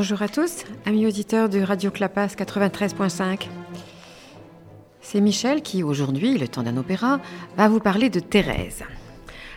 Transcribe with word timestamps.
Bonjour 0.00 0.22
à 0.22 0.30
tous, 0.30 0.64
amis 0.86 1.06
auditeurs 1.06 1.50
de 1.50 1.60
Radio 1.60 1.90
Clapas 1.90 2.28
93.5. 2.28 3.48
C'est 5.02 5.20
Michel 5.20 5.60
qui, 5.60 5.82
aujourd'hui, 5.82 6.38
le 6.38 6.48
temps 6.48 6.62
d'un 6.62 6.78
opéra, 6.78 7.20
va 7.58 7.68
vous 7.68 7.80
parler 7.80 8.08
de 8.08 8.18
Thérèse. 8.18 8.82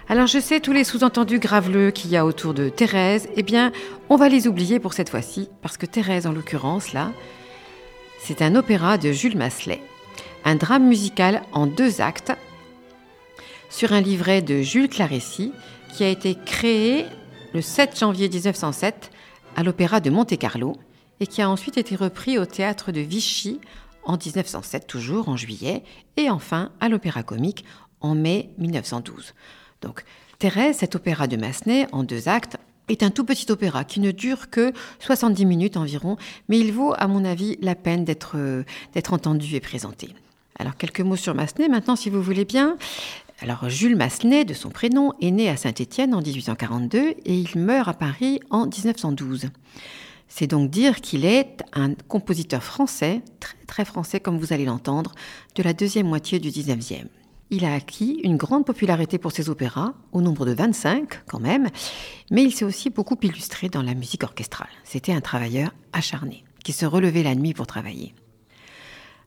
Alors 0.10 0.28
je 0.28 0.40
sais 0.40 0.60
tous 0.60 0.74
les 0.74 0.84
sous-entendus 0.84 1.40
graveleux 1.40 1.92
qu'il 1.92 2.12
y 2.12 2.18
a 2.18 2.26
autour 2.26 2.54
de 2.54 2.68
Thérèse, 2.68 3.30
eh 3.38 3.42
bien, 3.42 3.72
on 4.10 4.18
va 4.18 4.28
les 4.28 4.50
oublier 4.50 4.82
pour 4.82 4.92
cette 4.92 5.08
fois-ci, 5.08 5.48
parce 5.62 5.78
que 5.78 5.86
Thérèse, 5.86 6.28
en 6.28 6.34
l'occurrence, 6.34 6.92
là, 6.92 7.14
c'est 8.20 8.42
un 8.42 8.56
opéra 8.56 8.98
de 8.98 9.14
Jules 9.14 9.38
Masselet, 9.38 9.82
un 10.44 10.56
drame 10.56 10.86
musical 10.86 11.44
en 11.54 11.68
deux 11.68 12.02
actes, 12.02 12.34
sur 13.70 13.94
un 13.94 14.02
livret 14.02 14.42
de 14.42 14.62
Jules 14.62 14.90
Clarécy, 14.90 15.54
qui 15.94 16.04
a 16.04 16.10
été 16.10 16.36
créé 16.36 17.06
le 17.54 17.62
7 17.62 17.98
janvier 17.98 18.28
1907 18.28 19.10
à 19.56 19.64
l'Opéra 19.64 20.00
de 20.00 20.10
Monte-Carlo 20.10 20.78
et 21.20 21.28
qui 21.28 21.42
a 21.42 21.50
ensuite 21.50 21.78
été 21.78 21.96
repris 21.96 22.38
au 22.38 22.46
théâtre 22.46 22.92
de 22.92 23.02
Vichy 23.02 23.60
en 24.04 24.18
1907, 24.18 24.88
toujours 24.88 25.30
en 25.30 25.38
juillet, 25.38 25.84
et 26.18 26.30
enfin 26.30 26.72
à 26.80 26.90
l'Opéra 26.90 27.24
Comique 27.24 27.64
en 28.02 28.16
mai 28.16 28.50
1912. 28.58 29.34
Donc, 29.82 30.04
Thérèse, 30.40 30.78
cet 30.78 30.96
opéra 30.96 31.28
de 31.28 31.38
Massenet, 31.38 31.88
en 31.94 32.04
deux 32.04 32.28
actes, 32.28 32.58
est 32.90 33.02
un 33.02 33.12
tout 33.12 33.24
petit 33.24 33.50
opéra 33.50 33.86
qui 33.86 34.02
ne 34.02 34.12
dure 34.12 34.50
que 34.50 34.74
70 35.00 35.46
minutes 35.46 35.78
environ, 35.78 36.18
mais 36.50 36.60
il 36.60 36.74
vaut, 36.74 36.94
à 36.98 37.08
mon 37.08 37.24
avis, 37.24 37.58
la 37.62 37.76
peine 37.76 38.04
d'être 38.04 38.36
entendu 39.12 39.56
et 39.56 39.62
présenté. 39.62 40.10
Alors, 40.60 40.76
quelques 40.76 41.00
mots 41.00 41.16
sur 41.16 41.34
Massenet 41.34 41.70
maintenant, 41.70 41.96
si 41.96 42.10
vous 42.10 42.22
voulez 42.22 42.46
bien. 42.46 42.76
Alors 43.44 43.68
Jules 43.68 43.98
Massenet, 43.98 44.46
de 44.46 44.54
son 44.54 44.70
prénom, 44.70 45.12
est 45.20 45.30
né 45.30 45.50
à 45.50 45.58
Saint-Étienne 45.58 46.14
en 46.14 46.22
1842 46.22 47.00
et 47.26 47.38
il 47.38 47.60
meurt 47.60 47.90
à 47.90 47.94
Paris 47.94 48.40
en 48.50 48.68
1912. 48.68 49.50
C'est 50.30 50.48
donc 50.48 50.70
dire 50.70 51.02
qu'il 51.02 51.26
est 51.26 51.62
un 51.74 51.94
compositeur 51.94 52.64
français, 52.64 53.22
très 53.42 53.58
très 53.68 53.84
français 53.84 54.22
comme 54.22 54.38
vous 54.38 54.54
allez 54.54 54.64
l'entendre, 54.64 55.12
de 55.56 55.62
la 55.62 55.74
deuxième 55.74 56.08
moitié 56.08 56.40
du 56.40 56.52
19e. 56.52 57.08
Il 57.50 57.66
a 57.66 57.74
acquis 57.74 58.22
une 58.24 58.38
grande 58.38 58.66
popularité 58.66 59.18
pour 59.18 59.34
ses 59.34 59.50
opéras, 59.50 59.94
au 60.14 60.22
nombre 60.22 60.46
de 60.46 60.54
25 60.54 61.26
quand 61.28 61.42
même, 61.42 61.68
mais 62.32 62.44
il 62.44 62.54
s'est 62.54 62.64
aussi 62.64 62.92
beaucoup 62.92 63.18
illustré 63.24 63.68
dans 63.68 63.84
la 63.84 63.94
musique 63.94 64.24
orchestrale. 64.24 64.70
C'était 64.86 65.12
un 65.12 65.20
travailleur 65.20 65.74
acharné, 65.92 66.46
qui 66.64 66.72
se 66.72 66.86
relevait 66.86 67.24
la 67.24 67.36
nuit 67.36 67.54
pour 67.54 67.68
travailler. 67.68 68.16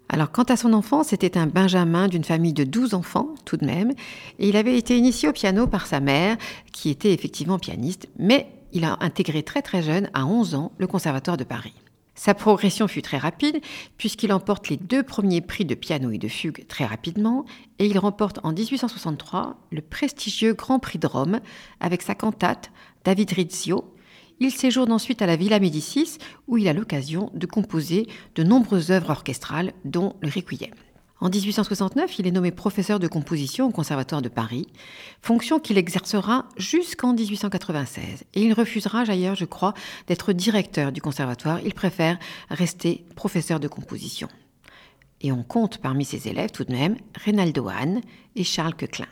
Alors, 0.09 0.31
quant 0.31 0.45
à 0.45 0.57
son 0.57 0.73
enfance, 0.73 1.09
c'était 1.09 1.37
un 1.37 1.47
Benjamin 1.47 2.07
d'une 2.09 2.25
famille 2.25 2.53
de 2.53 2.65
12 2.65 2.95
enfants, 2.95 3.35
tout 3.45 3.57
de 3.57 3.67
même, 3.67 3.91
et 4.39 4.49
il 4.49 4.57
avait 4.57 4.79
été 4.79 4.97
initié 4.97 5.29
au 5.29 5.33
piano 5.33 5.67
par 5.67 5.87
sa 5.87 6.01
mère, 6.01 6.37
qui 6.73 6.91
était 6.91 7.12
effectivement 7.12 7.59
pianiste, 7.59 8.09
mais 8.19 8.47
il 8.73 8.84
a 8.84 8.99
intégré 9.01 9.43
très 9.43 9.62
très 9.62 9.83
jeune, 9.83 10.09
à 10.15 10.25
11 10.27 10.55
ans, 10.55 10.73
le 10.79 10.87
Conservatoire 10.87 11.37
de 11.37 11.45
Paris. 11.45 11.75
Sa 12.15 12.34
progression 12.34 12.89
fut 12.89 13.03
très 13.03 13.19
rapide, 13.19 13.61
puisqu'il 13.99 14.33
emporte 14.33 14.69
les 14.69 14.78
deux 14.78 15.03
premiers 15.03 15.43
prix 15.43 15.65
de 15.65 15.75
piano 15.75 16.11
et 16.11 16.19
de 16.19 16.28
fugue 16.28 16.67
très 16.67 16.87
rapidement, 16.87 17.44
et 17.78 17.87
il 17.87 17.99
remporte 17.99 18.38
en 18.43 18.53
1863 18.53 19.56
le 19.71 19.83
prestigieux 19.83 20.55
Grand 20.55 20.78
Prix 20.78 20.99
de 20.99 21.06
Rome 21.06 21.41
avec 21.81 22.00
sa 22.03 22.15
cantate 22.15 22.71
David 23.05 23.33
Rizzio, 23.33 23.93
il 24.41 24.51
séjourne 24.51 24.93
ensuite 24.93 25.23
à 25.23 25.27
la 25.27 25.37
Villa 25.37 25.59
Médicis, 25.59 26.19
où 26.47 26.59
il 26.59 26.69
a 26.69 26.73
l'occasion 26.73 27.31
de 27.35 27.47
composer 27.47 28.07
de 28.35 28.43
nombreuses 28.43 28.91
œuvres 28.91 29.11
orchestrales, 29.11 29.73
dont 29.85 30.15
le 30.21 30.29
Requiem. 30.29 30.75
En 31.19 31.31
1869, 31.31 32.19
il 32.19 32.27
est 32.27 32.31
nommé 32.31 32.51
professeur 32.51 32.99
de 32.99 33.09
composition 33.09 33.67
au 33.67 33.71
Conservatoire 33.71 34.21
de 34.21 34.29
Paris, 34.29 34.67
fonction 35.23 35.59
qu'il 35.59 35.79
exercera 35.79 36.47
jusqu'en 36.59 37.15
1896. 37.15 38.25
Et 38.35 38.43
il 38.43 38.53
refusera 38.53 39.05
d'ailleurs, 39.05 39.35
je 39.35 39.47
crois, 39.47 39.73
d'être 40.09 40.35
directeur 40.35 40.93
du 40.93 41.01
conservatoire. 41.01 41.61
Il 41.65 41.73
préfère 41.73 42.19
rester 42.51 43.07
professeur 43.15 43.61
de 43.61 43.69
composition. 43.69 44.29
Et 45.23 45.33
on 45.33 45.43
compte 45.43 45.79
parmi 45.79 46.05
ses 46.05 46.29
élèves 46.29 46.51
tout 46.51 46.65
de 46.65 46.73
même 46.73 46.97
Reynaldo 47.25 47.67
Hahn 47.69 48.03
et 48.35 48.45
Charles 48.45 48.75
Queclin. 48.75 49.07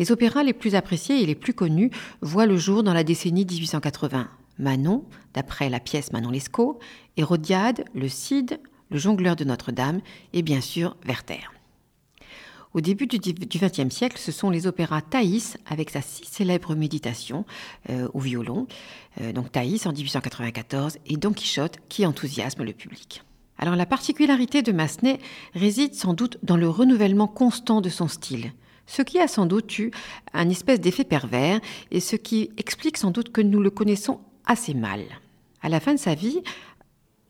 Les 0.00 0.10
opéras 0.10 0.42
les 0.42 0.54
plus 0.54 0.74
appréciés 0.74 1.22
et 1.22 1.26
les 1.26 1.34
plus 1.34 1.52
connus 1.52 1.90
voient 2.22 2.46
le 2.46 2.56
jour 2.56 2.82
dans 2.82 2.94
la 2.94 3.04
décennie 3.04 3.44
1880. 3.44 4.30
Manon, 4.58 5.04
d'après 5.34 5.68
la 5.68 5.78
pièce 5.78 6.10
Manon 6.10 6.30
Lescaut, 6.30 6.78
Hérodiade, 7.18 7.84
Le 7.94 8.08
Cid, 8.08 8.60
Le 8.88 8.96
Jongleur 8.96 9.36
de 9.36 9.44
Notre-Dame 9.44 10.00
et 10.32 10.40
bien 10.40 10.62
sûr 10.62 10.96
Werther. 11.04 11.52
Au 12.72 12.80
début 12.80 13.08
du 13.08 13.18
XXe 13.18 13.94
siècle, 13.94 14.16
ce 14.16 14.32
sont 14.32 14.48
les 14.48 14.66
opéras 14.66 15.02
Thaïs 15.02 15.58
avec 15.66 15.90
sa 15.90 16.00
si 16.00 16.24
célèbre 16.24 16.74
méditation 16.74 17.44
euh, 17.90 18.08
au 18.14 18.20
violon, 18.20 18.68
euh, 19.20 19.34
donc 19.34 19.52
Thaïs 19.52 19.84
en 19.84 19.92
1894, 19.92 20.96
et 21.04 21.18
Don 21.18 21.34
Quichotte 21.34 21.76
qui 21.90 22.06
enthousiasment 22.06 22.64
le 22.64 22.72
public. 22.72 23.22
Alors 23.58 23.76
la 23.76 23.84
particularité 23.84 24.62
de 24.62 24.72
Massenet 24.72 25.18
réside 25.52 25.94
sans 25.94 26.14
doute 26.14 26.38
dans 26.42 26.56
le 26.56 26.70
renouvellement 26.70 27.28
constant 27.28 27.82
de 27.82 27.90
son 27.90 28.08
style 28.08 28.52
ce 28.90 29.02
qui 29.02 29.20
a 29.20 29.28
sans 29.28 29.46
doute 29.46 29.78
eu 29.78 29.92
un 30.34 30.48
espèce 30.50 30.80
d'effet 30.80 31.04
pervers 31.04 31.60
et 31.92 32.00
ce 32.00 32.16
qui 32.16 32.50
explique 32.56 32.96
sans 32.96 33.12
doute 33.12 33.30
que 33.30 33.40
nous 33.40 33.60
le 33.60 33.70
connaissons 33.70 34.20
assez 34.46 34.74
mal. 34.74 35.04
À 35.62 35.68
la 35.68 35.78
fin 35.78 35.94
de 35.94 35.98
sa 35.98 36.14
vie, 36.14 36.42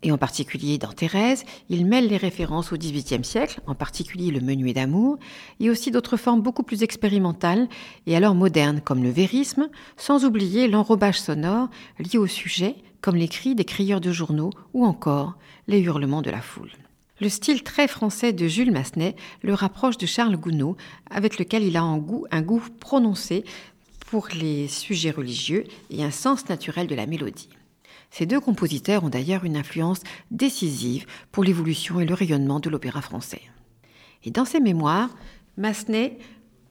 et 0.02 0.10
en 0.10 0.16
particulier 0.16 0.78
dans 0.78 0.92
Thérèse, 0.92 1.44
il 1.68 1.84
mêle 1.84 2.08
les 2.08 2.16
références 2.16 2.72
au 2.72 2.78
XVIIIe 2.78 3.24
siècle, 3.24 3.60
en 3.66 3.74
particulier 3.74 4.30
le 4.30 4.40
menuet 4.40 4.72
d'amour, 4.72 5.18
et 5.60 5.68
aussi 5.68 5.90
d'autres 5.90 6.16
formes 6.16 6.40
beaucoup 6.40 6.62
plus 6.62 6.82
expérimentales 6.82 7.68
et 8.06 8.16
alors 8.16 8.34
modernes, 8.34 8.80
comme 8.80 9.02
le 9.02 9.10
vérisme, 9.10 9.68
sans 9.98 10.24
oublier 10.24 10.66
l'enrobage 10.66 11.20
sonore 11.20 11.68
lié 11.98 12.16
au 12.16 12.26
sujet, 12.26 12.76
comme 13.02 13.16
les 13.16 13.28
cris 13.28 13.54
des 13.54 13.66
crieurs 13.66 14.00
de 14.00 14.12
journaux 14.12 14.50
ou 14.72 14.86
encore 14.86 15.34
les 15.68 15.80
hurlements 15.80 16.22
de 16.22 16.30
la 16.30 16.40
foule. 16.40 16.70
Le 17.20 17.28
style 17.28 17.62
très 17.62 17.86
français 17.86 18.32
de 18.32 18.48
Jules 18.48 18.72
Massenet 18.72 19.14
le 19.42 19.52
rapproche 19.52 19.98
de 19.98 20.06
Charles 20.06 20.36
Gounod, 20.36 20.76
avec 21.10 21.38
lequel 21.38 21.62
il 21.62 21.76
a 21.76 21.82
un 21.82 21.98
goût, 21.98 22.26
un 22.30 22.40
goût 22.40 22.62
prononcé 22.80 23.44
pour 24.06 24.28
les 24.34 24.68
sujets 24.68 25.10
religieux 25.10 25.64
et 25.90 26.02
un 26.02 26.10
sens 26.10 26.48
naturel 26.48 26.86
de 26.86 26.94
la 26.94 27.04
mélodie. 27.04 27.50
Ces 28.10 28.24
deux 28.24 28.40
compositeurs 28.40 29.04
ont 29.04 29.10
d'ailleurs 29.10 29.44
une 29.44 29.58
influence 29.58 30.00
décisive 30.30 31.04
pour 31.30 31.44
l'évolution 31.44 32.00
et 32.00 32.06
le 32.06 32.14
rayonnement 32.14 32.58
de 32.58 32.70
l'opéra 32.70 33.02
français. 33.02 33.42
Et 34.24 34.30
dans 34.30 34.46
ses 34.46 34.60
mémoires, 34.60 35.10
Massenet 35.58 36.18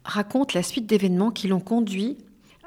raconte 0.03 0.55
la 0.55 0.63
suite 0.63 0.87
d'événements 0.87 1.31
qui 1.31 1.47
l'ont 1.47 1.59
conduit 1.59 2.17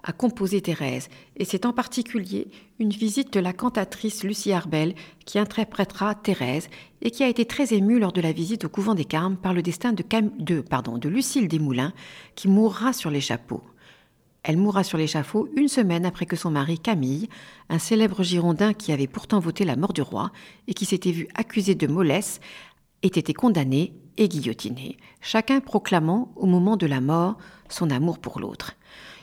a 0.05 0.13
composé 0.13 0.61
Thérèse, 0.61 1.09
et 1.37 1.45
c'est 1.45 1.65
en 1.67 1.73
particulier 1.73 2.49
une 2.79 2.91
visite 2.91 3.33
de 3.33 3.41
la 3.41 3.53
cantatrice 3.53 4.25
Lucie 4.25 4.53
Arbel 4.53 4.95
qui 5.25 5.39
interprétera 5.39 6.15
Thérèse 6.15 6.69
et 7.03 7.11
qui 7.11 7.23
a 7.23 7.29
été 7.29 7.45
très 7.45 7.73
émue 7.73 7.99
lors 7.99 8.13
de 8.13 8.21
la 8.21 8.33
visite 8.33 8.65
au 8.65 8.69
couvent 8.69 8.95
des 8.95 9.05
Carmes 9.05 9.37
par 9.37 9.55
le 9.55 9.63
destin 9.63 9.93
de, 9.93 11.09
Lucille 11.09 11.49
Desmoulins 11.49 11.93
qui 12.35 12.49
mourra 12.49 12.93
sur 12.93 13.11
l'échafaud. 13.11 13.63
Elle 14.43 14.57
mourra 14.57 14.83
sur 14.83 14.99
l'échafaud 14.99 15.49
une 15.55 15.69
semaine 15.69 16.05
après 16.05 16.27
que 16.27 16.35
son 16.35 16.51
mari 16.51 16.81
Camille, 16.81 17.29
un 17.69 17.79
célèbre 17.79 18.25
Girondin 18.25 18.73
qui 18.73 18.91
avait 18.91 19.07
pourtant 19.07 19.39
voté 19.39 19.65
la 19.65 19.77
mort 19.77 19.93
du 19.93 20.03
roi 20.03 20.33
et 20.67 20.75
qui 20.75 20.85
s'était 20.85 21.13
vu 21.13 21.29
accusé 21.35 21.77
de 21.77 21.87
mollesse, 21.87 22.41
ait 23.05 23.07
été 23.07 23.35
condamné 23.35 23.93
et 24.17 24.29
guillotiné, 24.29 24.99
chacun 25.21 25.61
proclamant 25.61 26.33
au 26.37 26.47
moment 26.47 26.77
de 26.77 26.87
la 26.87 27.01
mort 27.01 27.39
son 27.69 27.91
amour 27.91 28.19
pour 28.19 28.41
l'autre. 28.41 28.75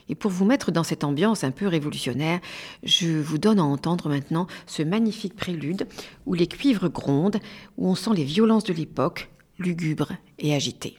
Et 0.09 0.15
pour 0.15 0.31
vous 0.31 0.45
mettre 0.45 0.71
dans 0.71 0.83
cette 0.83 1.03
ambiance 1.03 1.43
un 1.43 1.51
peu 1.51 1.67
révolutionnaire, 1.67 2.39
je 2.83 3.07
vous 3.07 3.37
donne 3.37 3.59
à 3.59 3.63
entendre 3.63 4.09
maintenant 4.09 4.47
ce 4.65 4.83
magnifique 4.83 5.35
prélude 5.35 5.87
où 6.25 6.33
les 6.33 6.47
cuivres 6.47 6.89
grondent, 6.89 7.39
où 7.77 7.87
on 7.87 7.95
sent 7.95 8.11
les 8.15 8.23
violences 8.23 8.63
de 8.63 8.73
l'époque, 8.73 9.29
lugubres 9.59 10.13
et 10.39 10.55
agitées. 10.55 10.97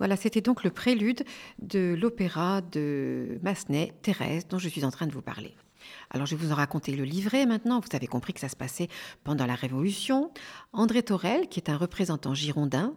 Voilà, 0.00 0.16
c'était 0.16 0.40
donc 0.40 0.64
le 0.64 0.70
prélude 0.70 1.24
de 1.60 1.94
l'opéra 1.94 2.62
de 2.62 3.38
Massenet, 3.42 3.92
Thérèse, 4.00 4.48
dont 4.48 4.58
je 4.58 4.70
suis 4.70 4.86
en 4.86 4.90
train 4.90 5.06
de 5.06 5.12
vous 5.12 5.20
parler. 5.20 5.54
Alors 6.08 6.26
je 6.26 6.34
vais 6.34 6.46
vous 6.46 6.52
en 6.52 6.54
raconter 6.54 6.96
le 6.96 7.04
livret 7.04 7.44
maintenant. 7.44 7.80
Vous 7.80 7.94
avez 7.94 8.06
compris 8.06 8.32
que 8.32 8.40
ça 8.40 8.48
se 8.48 8.56
passait 8.56 8.88
pendant 9.24 9.44
la 9.44 9.54
Révolution. 9.54 10.30
André 10.72 11.02
Torel, 11.02 11.48
qui 11.48 11.60
est 11.60 11.68
un 11.68 11.76
représentant 11.76 12.32
girondin, 12.32 12.94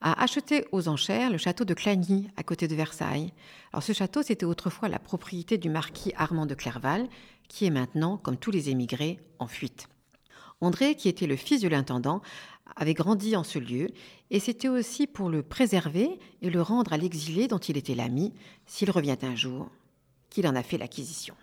a 0.00 0.22
acheté 0.22 0.66
aux 0.70 0.86
enchères 0.86 1.30
le 1.30 1.38
château 1.38 1.64
de 1.64 1.74
Clagny, 1.74 2.30
à 2.36 2.44
côté 2.44 2.68
de 2.68 2.76
Versailles. 2.76 3.32
Alors 3.72 3.82
ce 3.82 3.92
château, 3.92 4.22
c'était 4.22 4.46
autrefois 4.46 4.88
la 4.88 5.00
propriété 5.00 5.58
du 5.58 5.68
marquis 5.68 6.12
Armand 6.16 6.46
de 6.46 6.54
Clerval, 6.54 7.08
qui 7.48 7.66
est 7.66 7.70
maintenant, 7.70 8.18
comme 8.18 8.36
tous 8.36 8.52
les 8.52 8.70
émigrés, 8.70 9.18
en 9.40 9.48
fuite. 9.48 9.88
André, 10.60 10.94
qui 10.94 11.08
était 11.08 11.26
le 11.26 11.36
fils 11.36 11.60
de 11.60 11.68
l'intendant, 11.68 12.22
avait 12.74 12.94
grandi 12.94 13.36
en 13.36 13.44
ce 13.44 13.58
lieu, 13.58 13.88
et 14.30 14.40
c'était 14.40 14.68
aussi 14.68 15.06
pour 15.06 15.30
le 15.30 15.42
préserver 15.42 16.18
et 16.42 16.50
le 16.50 16.62
rendre 16.62 16.92
à 16.92 16.96
l'exilé 16.96 17.48
dont 17.48 17.58
il 17.58 17.76
était 17.76 17.94
l'ami, 17.94 18.32
s'il 18.66 18.90
revient 18.90 19.16
un 19.22 19.36
jour, 19.36 19.70
qu'il 20.30 20.46
en 20.48 20.56
a 20.56 20.62
fait 20.62 20.78
l'acquisition. 20.78 21.34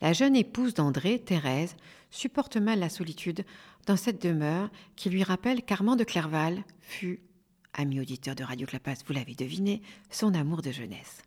La 0.00 0.12
jeune 0.12 0.36
épouse 0.36 0.74
d'André, 0.74 1.18
Thérèse, 1.18 1.76
supporte 2.10 2.56
mal 2.56 2.78
la 2.78 2.88
solitude 2.88 3.44
dans 3.86 3.96
cette 3.96 4.22
demeure 4.22 4.70
qui 4.96 5.10
lui 5.10 5.22
rappelle 5.22 5.62
qu'Armand 5.62 5.96
de 5.96 6.04
Clerval 6.04 6.62
fut, 6.80 7.20
ami 7.72 8.00
auditeur 8.00 8.34
de 8.34 8.44
Radio 8.44 8.66
Clapas, 8.66 9.02
vous 9.06 9.12
l'avez 9.12 9.34
deviné, 9.34 9.82
son 10.10 10.34
amour 10.34 10.62
de 10.62 10.70
jeunesse. 10.70 11.22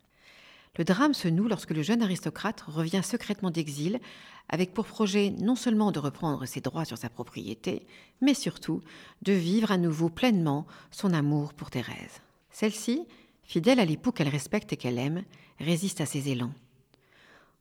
Le 0.76 0.84
drame 0.84 1.14
se 1.14 1.28
noue 1.28 1.48
lorsque 1.48 1.72
le 1.72 1.82
jeune 1.82 2.02
aristocrate 2.02 2.60
revient 2.62 3.02
secrètement 3.02 3.50
d'exil, 3.50 4.00
avec 4.48 4.72
pour 4.72 4.86
projet 4.86 5.30
non 5.38 5.54
seulement 5.54 5.92
de 5.92 5.98
reprendre 5.98 6.46
ses 6.46 6.60
droits 6.60 6.84
sur 6.84 6.98
sa 6.98 7.08
propriété, 7.08 7.86
mais 8.20 8.34
surtout 8.34 8.80
de 9.22 9.32
vivre 9.32 9.70
à 9.70 9.78
nouveau 9.78 10.08
pleinement 10.08 10.66
son 10.90 11.12
amour 11.12 11.54
pour 11.54 11.70
Thérèse. 11.70 12.22
Celle-ci, 12.50 13.06
fidèle 13.42 13.80
à 13.80 13.84
l'époux 13.84 14.12
qu'elle 14.12 14.28
respecte 14.28 14.72
et 14.72 14.76
qu'elle 14.76 14.98
aime, 14.98 15.24
résiste 15.58 16.00
à 16.00 16.06
ses 16.06 16.28
élans. 16.28 16.52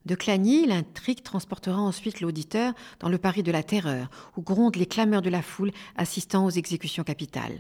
De 0.06 0.16
Clagny, 0.16 0.66
l'intrigue 0.66 1.24
transportera 1.24 1.81
ensuite 1.81 2.22
l'auditeur 2.22 2.74
dans 3.00 3.10
le 3.10 3.18
Paris 3.18 3.44
de 3.44 3.51
la 3.51 3.63
terreur, 3.63 4.10
où 4.38 4.42
grondent 4.42 4.78
les 4.78 4.86
clameurs 4.86 5.22
de 5.22 5.30
la 5.30 5.42
foule 5.42 5.72
assistant 5.98 6.45
aux 6.45 6.50
exécutions 6.50 7.04
capitales 7.04 7.60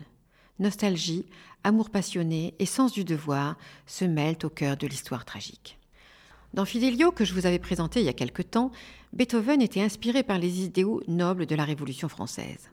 nostalgie, 0.59 1.25
amour 1.63 1.89
passionné 1.89 2.55
et 2.59 2.65
sens 2.65 2.93
du 2.93 3.03
devoir 3.03 3.57
se 3.85 4.05
mêlent 4.05 4.37
au 4.43 4.49
cœur 4.49 4.77
de 4.77 4.87
l'histoire 4.87 5.25
tragique. 5.25 5.77
Dans 6.53 6.65
Fidelio, 6.65 7.11
que 7.11 7.25
je 7.25 7.33
vous 7.33 7.45
avais 7.45 7.59
présenté 7.59 7.99
il 7.99 8.05
y 8.05 8.09
a 8.09 8.13
quelque 8.13 8.41
temps, 8.41 8.71
Beethoven 9.17 9.63
était 9.63 9.81
inspiré 9.81 10.21
par 10.21 10.37
les 10.37 10.61
idéaux 10.61 11.01
nobles 11.07 11.47
de 11.47 11.55
la 11.55 11.65
Révolution 11.65 12.07
française. 12.07 12.69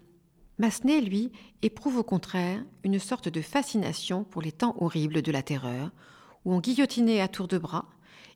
Massenet, 0.58 1.00
lui, 1.00 1.32
éprouve 1.62 1.96
au 1.96 2.02
contraire 2.02 2.62
une 2.82 2.98
sorte 2.98 3.30
de 3.30 3.40
fascination 3.40 4.24
pour 4.24 4.42
les 4.42 4.52
temps 4.52 4.76
horribles 4.78 5.22
de 5.22 5.32
la 5.32 5.42
terreur, 5.42 5.90
où 6.44 6.52
on 6.52 6.60
guillotinait 6.60 7.22
à 7.22 7.28
tour 7.28 7.48
de 7.48 7.56
bras 7.56 7.86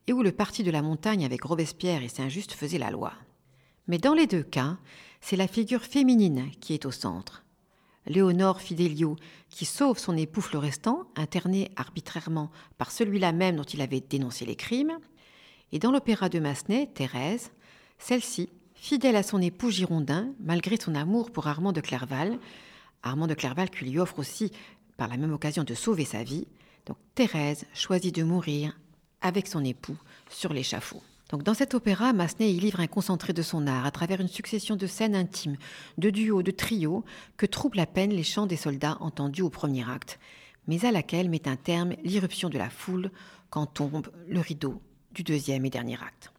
et 0.07 0.15
où 0.15 0.23
le 0.23 0.33
parti 0.33 0.63
de 0.63 0.71
la 0.71 0.81
montagne 0.81 1.23
avec 1.27 1.45
Robespierre 1.45 2.03
et 2.03 2.09
Saint-Just 2.09 2.53
faisait 2.53 2.79
la 2.79 2.91
loi. 2.91 3.13
Mais 3.89 3.99
dans 3.99 4.15
les 4.15 4.27
deux 4.27 4.43
cas, 4.43 4.79
c'est 5.21 5.37
la 5.37 5.47
figure 5.47 5.83
féminine 5.83 6.51
qui 6.63 6.73
est 6.73 6.87
au 6.87 6.91
centre. 6.91 7.45
Léonore 8.07 8.63
Fidelio, 8.63 9.17
qui 9.51 9.67
sauve 9.67 9.99
son 9.99 10.17
époux 10.17 10.41
Florestan, 10.41 11.03
interné 11.15 11.71
arbitrairement 11.77 12.51
par 12.79 12.91
celui-là 12.91 13.33
même 13.33 13.57
dont 13.57 13.65
il 13.65 13.83
avait 13.83 14.00
dénoncé 14.00 14.47
les 14.47 14.57
crimes, 14.57 14.99
et 15.73 15.79
dans 15.79 15.93
l'opéra 15.93 16.31
de 16.31 16.38
Massenet, 16.38 16.87
Thérèse, 16.95 17.50
celle-ci, 17.99 18.49
fidèle 18.75 19.17
à 19.17 19.23
son 19.23 19.40
époux 19.40 19.71
girondin, 19.71 20.33
malgré 20.40 20.76
son 20.76 20.95
amour 20.95 21.31
pour 21.31 21.47
Armand 21.47 21.73
de 21.73 21.81
Clerval, 21.81 22.38
Armand 23.02 23.26
de 23.26 23.35
Clerval 23.35 23.71
qui 23.71 23.85
lui 23.85 23.99
offre 23.99 24.19
aussi 24.19 24.52
par 24.97 25.09
la 25.09 25.17
même 25.17 25.33
occasion 25.33 25.64
de 25.64 25.75
sauver 25.75 26.05
sa 26.05 26.23
vie, 26.23 26.47
donc 26.87 26.97
Thérèse 27.14 27.67
choisit 27.75 28.14
de 28.14 28.23
mourir 28.23 28.78
avec 29.21 29.47
son 29.47 29.64
époux 29.64 29.97
sur 30.31 30.52
l'échafaud. 30.52 31.02
Donc 31.31 31.43
dans 31.43 31.55
cet 31.55 31.75
opéra, 31.75 32.12
Massenet 32.12 32.52
y 32.52 32.59
livre 32.59 32.81
un 32.81 32.87
concentré 32.87 33.33
de 33.33 33.43
son 33.43 33.67
art 33.67 33.85
à 33.85 33.90
travers 33.90 34.21
une 34.21 34.28
succession 34.28 34.76
de 34.76 34.87
scènes 34.87 35.14
intimes, 35.14 35.57
de 35.99 36.09
duos, 36.09 36.43
de 36.43 36.50
trios, 36.50 37.05
que 37.37 37.47
troublent 37.47 37.81
à 37.81 37.87
peine 37.87 38.11
les 38.11 38.23
chants 38.23 38.47
des 38.47 38.57
soldats 38.57 38.97
entendus 39.00 39.43
au 39.43 39.50
premier 39.50 39.88
acte, 39.88 40.19
mais 40.67 40.85
à 40.87 40.93
laquelle 40.93 41.28
met 41.28 41.47
un 41.47 41.57
terme 41.57 41.95
l'irruption 42.02 42.49
de 42.49 42.59
la 42.59 42.71
foule 42.71 43.11
quand 43.50 43.67
tombe 43.67 44.09
le 44.26 44.40
rideau 44.40 44.81
du 45.12 45.23
deuxième 45.23 45.67
et 45.67 45.71
dernier 45.71 45.97
acte. 45.97 46.33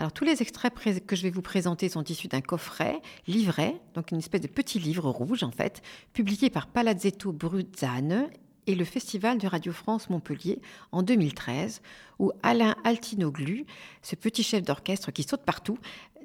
Alors 0.00 0.12
tous 0.12 0.24
les 0.24 0.40
extraits 0.40 0.72
que 1.06 1.14
je 1.14 1.22
vais 1.22 1.28
vous 1.28 1.42
présenter 1.42 1.90
sont 1.90 2.02
issus 2.04 2.26
d'un 2.26 2.40
coffret, 2.40 3.02
livret, 3.26 3.78
donc 3.92 4.12
une 4.12 4.16
espèce 4.16 4.40
de 4.40 4.46
petit 4.46 4.78
livre 4.78 5.10
rouge 5.10 5.42
en 5.42 5.50
fait, 5.50 5.82
publié 6.14 6.48
par 6.48 6.68
Palazzetto 6.68 7.32
Bruzzane 7.32 8.30
et 8.66 8.76
le 8.76 8.86
Festival 8.86 9.36
de 9.36 9.46
Radio 9.46 9.74
France 9.74 10.08
Montpellier 10.08 10.62
en 10.90 11.02
2013, 11.02 11.82
où 12.18 12.32
Alain 12.42 12.76
Altinoglu, 12.82 13.66
ce 14.00 14.16
petit 14.16 14.42
chef 14.42 14.62
d'orchestre 14.62 15.10
qui 15.10 15.22
saute 15.22 15.42
partout, 15.42 15.76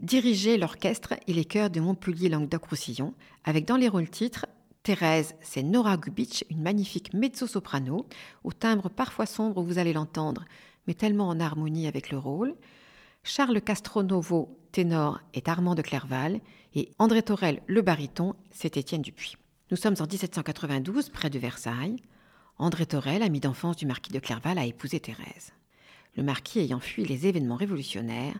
dirigeait 0.01 0.55
l'orchestre 0.55 1.15
et 1.27 1.34
les 1.34 1.44
chœurs 1.44 1.70
de 1.70 1.82
Montpellier-Languedoc-Roussillon, 1.82 3.13
avec 3.44 3.65
dans 3.65 3.75
les 3.75 3.89
rôles 3.89 4.10
titres 4.10 4.46
Thérèse, 4.84 5.36
c'est 5.41 5.63
Nora 5.63 5.98
Gubitsch, 5.98 6.46
une 6.50 6.62
magnifique 6.62 7.13
mezzo-soprano, 7.13 8.05
au 8.46 8.53
timbre 8.53 8.88
parfois 8.88 9.25
sombre, 9.25 9.62
vous 9.62 9.79
allez 9.79 9.91
l'entendre, 9.91 10.46
mais 10.88 10.94
tellement 10.94 11.27
en 11.27 11.41
harmonie 11.41 11.88
avec 11.88 12.10
le 12.10 12.17
rôle. 12.17 12.55
Charles 13.27 13.60
Castronovo, 13.60 14.55
ténor, 14.72 15.20
est 15.34 15.50
Armand 15.50 15.74
de 15.74 15.82
Clerval, 15.82 16.41
et 16.75 16.91
André 17.00 17.24
Torel, 17.24 17.60
le 17.65 17.82
baryton, 17.82 18.36
c'est 18.51 18.77
Étienne 18.77 19.01
Dupuis. 19.01 19.36
Nous 19.72 19.77
sommes 19.77 19.96
en 20.00 20.05
1792, 20.05 21.10
près 21.10 21.32
de 21.32 21.39
Versailles. 21.39 21.98
André 22.60 22.86
Torel, 22.86 23.24
ami 23.24 23.39
d'enfance 23.39 23.77
du 23.77 23.88
marquis 23.88 24.13
de 24.13 24.20
Clerval, 24.20 24.60
a 24.60 24.65
épousé 24.67 25.00
Thérèse. 25.00 25.53
Le 26.15 26.22
marquis 26.22 26.60
ayant 26.60 26.79
fui 26.79 27.03
les 27.03 27.25
événements 27.25 27.55
révolutionnaires, 27.55 28.38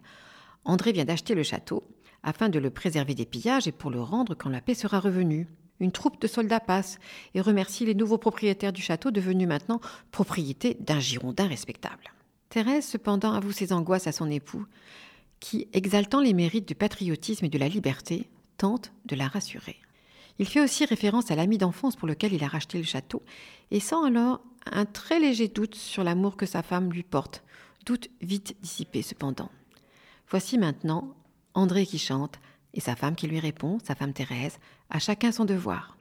André 0.65 0.92
vient 0.92 1.06
d'acheter 1.06 1.34
le 1.34 1.44
château 1.44 1.84
afin 2.22 2.50
de 2.50 2.60
le 2.60 2.70
préserver 2.70 3.15
des 3.15 3.25
pillages 3.25 3.68
et 3.68 3.72
pour 3.72 3.89
le 3.89 4.01
rendre 4.01 4.36
quand 4.36 4.50
la 4.50 4.62
paix 4.62 4.75
sera 4.75 5.00
revenue. 5.00 5.48
Une 5.80 5.92
troupe 5.92 6.22
de 6.22 6.27
soldats 6.27 6.60
passe 6.60 7.00
et 7.34 7.42
remercie 7.42 7.88
les 7.88 7.96
nouveaux 7.96 8.20
propriétaires 8.20 8.72
du 8.72 8.84
château 8.84 9.10
devenus 9.10 9.48
maintenant 9.48 9.82
propriété 10.12 10.77
d'un 10.80 11.00
Girondin 11.00 11.48
respectable. 11.48 12.14
Thérèse 12.49 12.85
cependant 12.85 13.33
avoue 13.33 13.51
ses 13.51 13.73
angoisses 13.73 14.07
à 14.07 14.11
son 14.11 14.29
époux, 14.29 14.65
qui, 15.39 15.67
exaltant 15.73 16.21
les 16.21 16.33
mérites 16.33 16.67
du 16.67 16.75
patriotisme 16.75 17.45
et 17.45 17.49
de 17.49 17.57
la 17.57 17.67
liberté, 17.67 18.29
tente 18.57 18.91
de 19.05 19.15
la 19.15 19.27
rassurer. 19.27 19.77
Il 20.39 20.47
fait 20.47 20.61
aussi 20.61 20.85
référence 20.85 21.31
à 21.31 21.35
l'ami 21.35 21.57
d'enfance 21.57 21.95
pour 21.95 22.07
lequel 22.07 22.33
il 22.33 22.43
a 22.43 22.47
racheté 22.47 22.77
le 22.77 22.83
château, 22.83 23.23
et 23.71 23.79
sent 23.79 23.95
alors 24.05 24.41
un 24.71 24.85
très 24.85 25.19
léger 25.19 25.47
doute 25.47 25.75
sur 25.75 26.03
l'amour 26.03 26.37
que 26.37 26.45
sa 26.45 26.63
femme 26.63 26.91
lui 26.91 27.03
porte, 27.03 27.43
doute 27.85 28.09
vite 28.21 28.55
dissipé 28.61 29.01
cependant. 29.01 29.49
Voici 30.29 30.57
maintenant 30.57 31.15
André 31.53 31.85
qui 31.85 31.99
chante, 31.99 32.39
et 32.73 32.81
sa 32.81 32.95
femme 32.95 33.15
qui 33.15 33.27
lui 33.27 33.39
répond, 33.39 33.77
sa 33.83 33.95
femme 33.95 34.13
Thérèse, 34.13 34.59
à 34.89 34.99
chacun 34.99 35.31
son 35.31 35.45
devoir. 35.45 35.97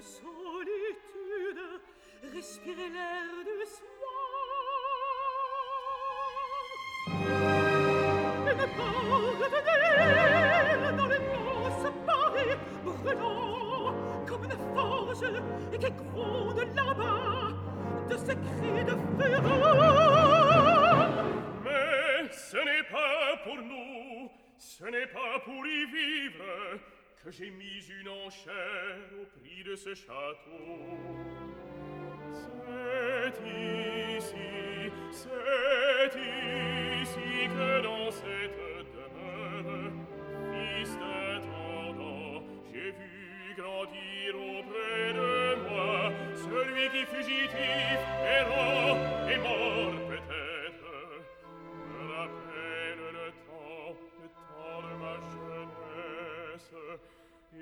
solitude, 0.00 1.60
respirer 2.34 2.88
l'air 2.88 3.44
de 3.44 3.64
soir. 3.66 3.90
Et 8.48 8.54
me 8.54 8.66
parle 8.76 9.38
de 9.38 9.58
l'air 9.66 10.96
dans 10.96 11.06
les 11.06 11.18
mots 11.18 11.92
paris 12.06 12.56
brûlant 12.84 13.94
comme 14.26 14.44
une 14.44 14.58
forge 14.74 15.24
et 15.72 15.78
qui 15.78 15.90
gronde 15.90 16.62
là-bas 16.74 17.52
de 18.08 18.16
ses 18.16 18.36
cris 18.36 18.84
de 18.84 18.96
fureur. 19.18 20.30
Mais 21.64 22.32
ce 22.32 22.56
n'est 22.56 22.88
pas 22.90 23.36
pour 23.44 23.56
nous, 23.56 24.30
ce 24.58 24.84
n'est 24.84 25.06
pas 25.06 25.38
pour 25.44 25.66
y 25.66 25.86
vivre, 25.86 26.78
que 27.24 27.30
j'ai 27.30 27.50
mis 27.50 27.84
une 28.00 28.08
enchère 28.08 29.10
au 29.20 29.26
prix 29.38 29.62
de 29.62 29.76
ce 29.76 29.94
château. 29.94 30.88
C'est 32.32 34.16
ici, 34.16 34.92
c'est 35.10 36.18
ici 37.02 37.48
que 37.48 37.82
dans 37.82 38.10
cette 38.10 38.56
demeure, 38.94 39.92
fils 40.50 40.96
d'intendant, 40.96 42.42
j'ai 42.72 42.90
vu 42.92 43.54
grandir 43.56 44.34
auprès 44.36 45.12
de 45.12 45.68
moi 45.68 46.12
celui 46.36 46.88
qui 46.88 47.04
fugitif, 47.04 48.00
errant 48.24 48.96
et 49.28 49.38
mort. 49.38 50.09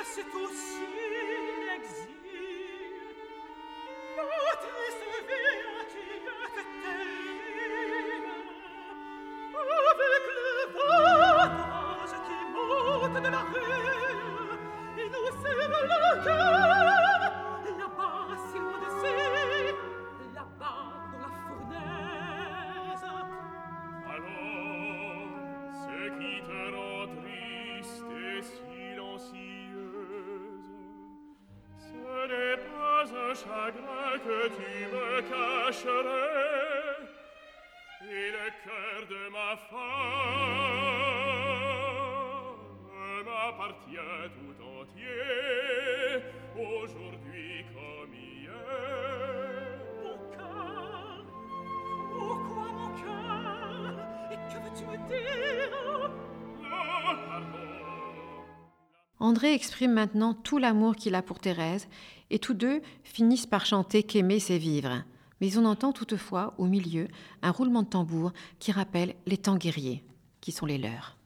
mais 0.00 0.06
c'est 0.14 0.34
aussi 0.34 1.19
André 59.30 59.54
exprime 59.54 59.92
maintenant 59.92 60.34
tout 60.34 60.58
l'amour 60.58 60.96
qu'il 60.96 61.14
a 61.14 61.22
pour 61.22 61.38
Thérèse, 61.38 61.86
et 62.30 62.40
tous 62.40 62.52
deux 62.52 62.82
finissent 63.04 63.46
par 63.46 63.64
chanter 63.64 64.02
qu'aimer 64.02 64.40
c'est 64.40 64.58
vivre. 64.58 65.04
Mais 65.40 65.56
on 65.56 65.66
entend 65.66 65.92
toutefois, 65.92 66.52
au 66.58 66.64
milieu, 66.64 67.06
un 67.40 67.52
roulement 67.52 67.84
de 67.84 67.88
tambour 67.88 68.32
qui 68.58 68.72
rappelle 68.72 69.14
les 69.26 69.36
temps 69.36 69.54
guerriers, 69.54 70.02
qui 70.40 70.50
sont 70.50 70.66
les 70.66 70.78
leurs. 70.78 71.19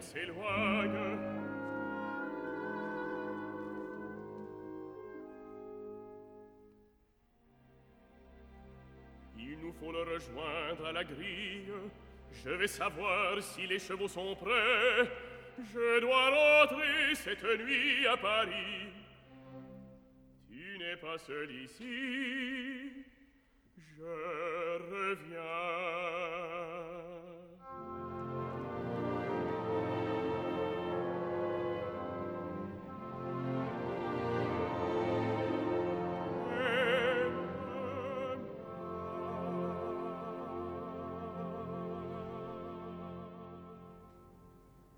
S'éloigne. 0.00 1.18
Il 9.36 9.58
nous 9.58 9.72
faut 9.72 9.92
le 9.92 10.02
rejoindre 10.02 10.86
à 10.86 10.92
la 10.92 11.04
grille. 11.04 11.72
Je 12.32 12.50
vais 12.50 12.68
savoir 12.68 13.42
si 13.42 13.66
les 13.66 13.78
chevaux 13.78 14.08
sont 14.08 14.36
prêts. 14.36 15.10
Je 15.74 16.00
dois 16.00 16.30
rentrer 16.30 17.14
cette 17.14 17.42
nuit 17.42 18.06
à 18.06 18.16
Paris. 18.16 18.88
Tu 20.48 20.78
n'es 20.78 20.96
pas 20.96 21.18
seul 21.18 21.50
ici. 21.50 22.92
Je 23.76 24.04
reviens. 24.94 25.47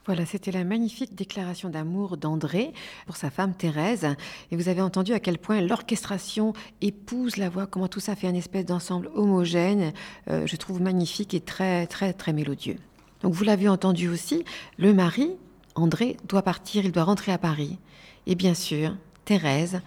Voilà, 0.07 0.25
c'était 0.25 0.51
la 0.51 0.65
magnifique 0.65 1.15
déclaration 1.15 1.69
d'amour 1.69 2.17
d'André 2.17 2.73
pour 3.05 3.17
sa 3.17 3.31
femme 3.31 3.53
Thérèse. 3.53 4.07
Et 4.51 4.57
vous 4.57 4.69
avez 4.69 4.81
entendu 4.81 5.13
à 5.13 5.21
quel 5.21 5.37
point 5.37 5.61
l'orchestration 5.61 6.55
épouse 6.81 7.37
la 7.37 7.51
voix, 7.51 7.67
comment 7.67 7.87
tout 7.87 8.01
ça 8.01 8.17
fait 8.17 8.27
un 8.27 8.35
espèce 8.35 8.65
d'ensemble 8.65 9.11
homogène. 9.15 9.93
euh, 10.31 10.47
je 10.47 10.57
trouve 10.57 10.81
magnifique 10.81 11.35
et 11.35 11.41
très, 11.41 11.87
très, 11.87 12.15
très 12.15 12.33
mélodieux. 12.33 12.77
Donc 13.23 13.35
vous 13.35 13.45
l'avez 13.45 13.69
entendu 13.69 14.09
aussi, 14.09 14.45
le 14.79 14.95
mari, 14.95 15.33
André, 15.75 16.17
doit 16.27 16.43
partir, 16.43 16.87
il 16.87 16.93
doit 16.93 17.05
rentrer 17.05 17.33
à 17.33 17.39
Paris. 17.39 17.79
Et 18.27 18.35
bien 18.35 18.55
sûr, 18.55 18.97
Thérèse 19.27 19.83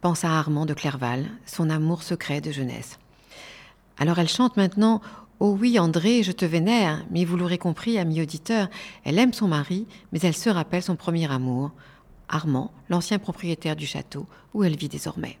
pense 0.00 0.24
à 0.24 0.30
Armand 0.30 0.66
de 0.66 0.74
Clerval, 0.74 1.26
son 1.44 1.70
amour 1.70 2.04
secret 2.04 2.40
de 2.40 2.52
jeunesse. 2.52 3.00
Alors 3.98 4.18
elle 4.20 4.28
chante 4.28 4.56
maintenant 4.56 5.00
Oh 5.38 5.54
oui, 5.60 5.78
André, 5.78 6.22
je 6.22 6.32
te 6.32 6.46
vénère, 6.46 7.04
mais 7.10 7.26
vous 7.26 7.36
l'aurez 7.36 7.58
compris, 7.58 7.98
ami 7.98 8.22
auditeur, 8.22 8.68
elle 9.04 9.18
aime 9.18 9.34
son 9.34 9.48
mari, 9.48 9.86
mais 10.10 10.20
elle 10.20 10.34
se 10.34 10.48
rappelle 10.48 10.82
son 10.82 10.96
premier 10.96 11.30
amour, 11.30 11.72
Armand, 12.28 12.72
l'ancien 12.88 13.18
propriétaire 13.18 13.76
du 13.76 13.86
château 13.86 14.26
où 14.54 14.64
elle 14.64 14.76
vit 14.76 14.88
désormais. 14.88 15.38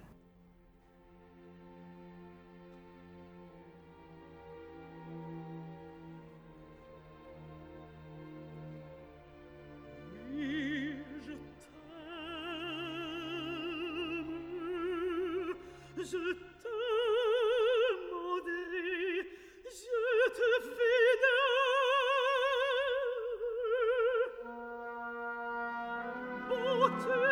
je 15.98 16.55
to 27.04 27.25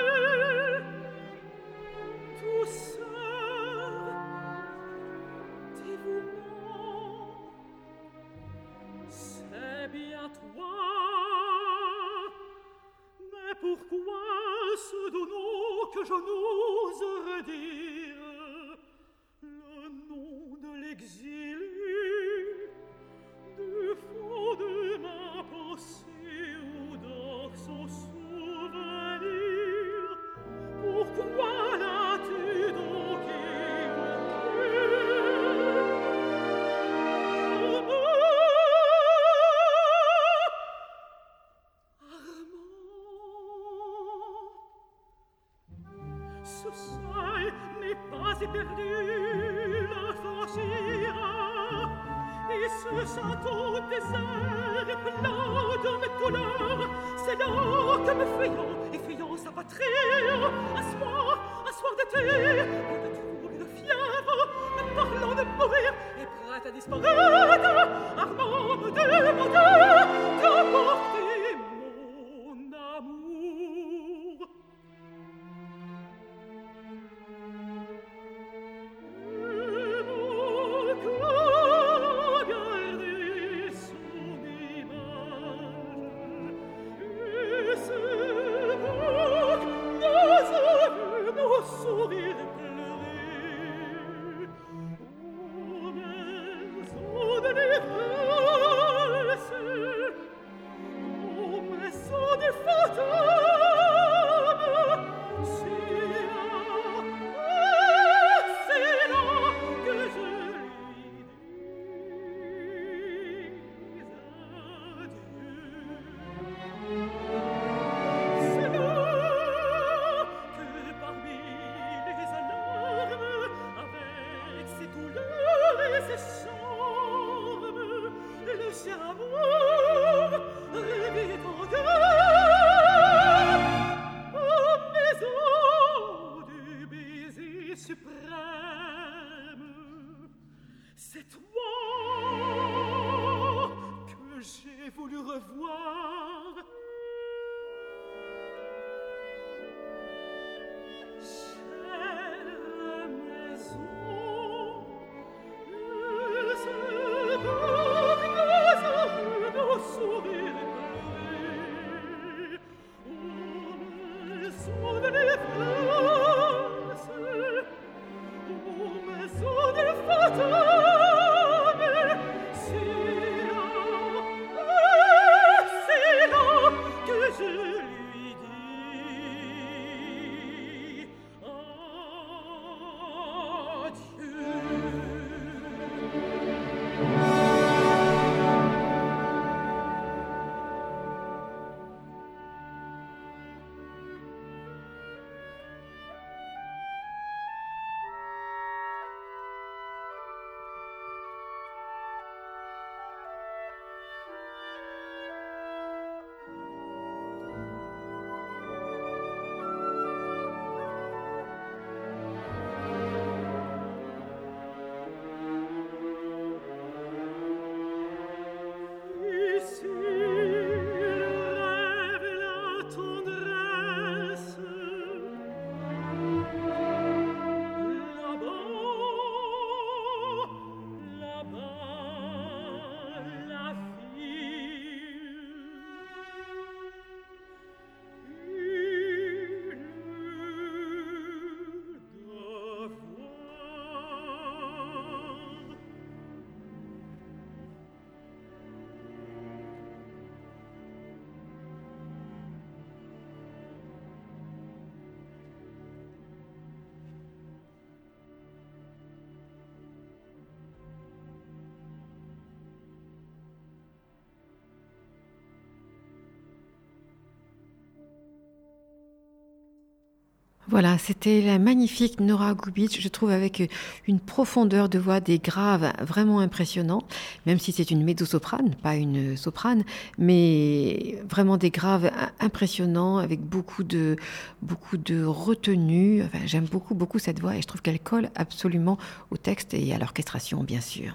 Voilà, 270.68 270.96
c'était 270.96 271.42
la 271.42 271.58
magnifique 271.58 272.20
Nora 272.20 272.54
Gubic, 272.54 272.98
je 272.98 273.08
trouve 273.08 273.30
avec 273.30 273.70
une 274.08 274.18
profondeur 274.18 274.88
de 274.88 274.98
voix, 274.98 275.20
des 275.20 275.38
graves 275.38 275.92
vraiment 276.00 276.40
impressionnants, 276.40 277.02
même 277.44 277.58
si 277.58 277.70
c'est 277.70 277.90
une 277.90 278.02
mezzo-soprane, 278.02 278.74
pas 278.82 278.96
une 278.96 279.36
soprane, 279.36 279.84
mais 280.16 281.22
vraiment 281.28 281.58
des 281.58 281.68
graves 281.70 282.10
impressionnants 282.40 283.18
avec 283.18 283.42
beaucoup 283.42 283.84
de, 283.84 284.16
beaucoup 284.62 284.96
de 284.96 285.22
retenue. 285.22 286.22
Enfin, 286.22 286.46
J'aime 286.46 286.64
beaucoup, 286.64 286.94
beaucoup 286.94 287.18
cette 287.18 287.40
voix 287.40 287.56
et 287.56 287.62
je 287.62 287.66
trouve 287.66 287.82
qu'elle 287.82 288.00
colle 288.00 288.30
absolument 288.34 288.96
au 289.30 289.36
texte 289.36 289.74
et 289.74 289.92
à 289.92 289.98
l'orchestration, 289.98 290.64
bien 290.64 290.80
sûr. 290.80 291.12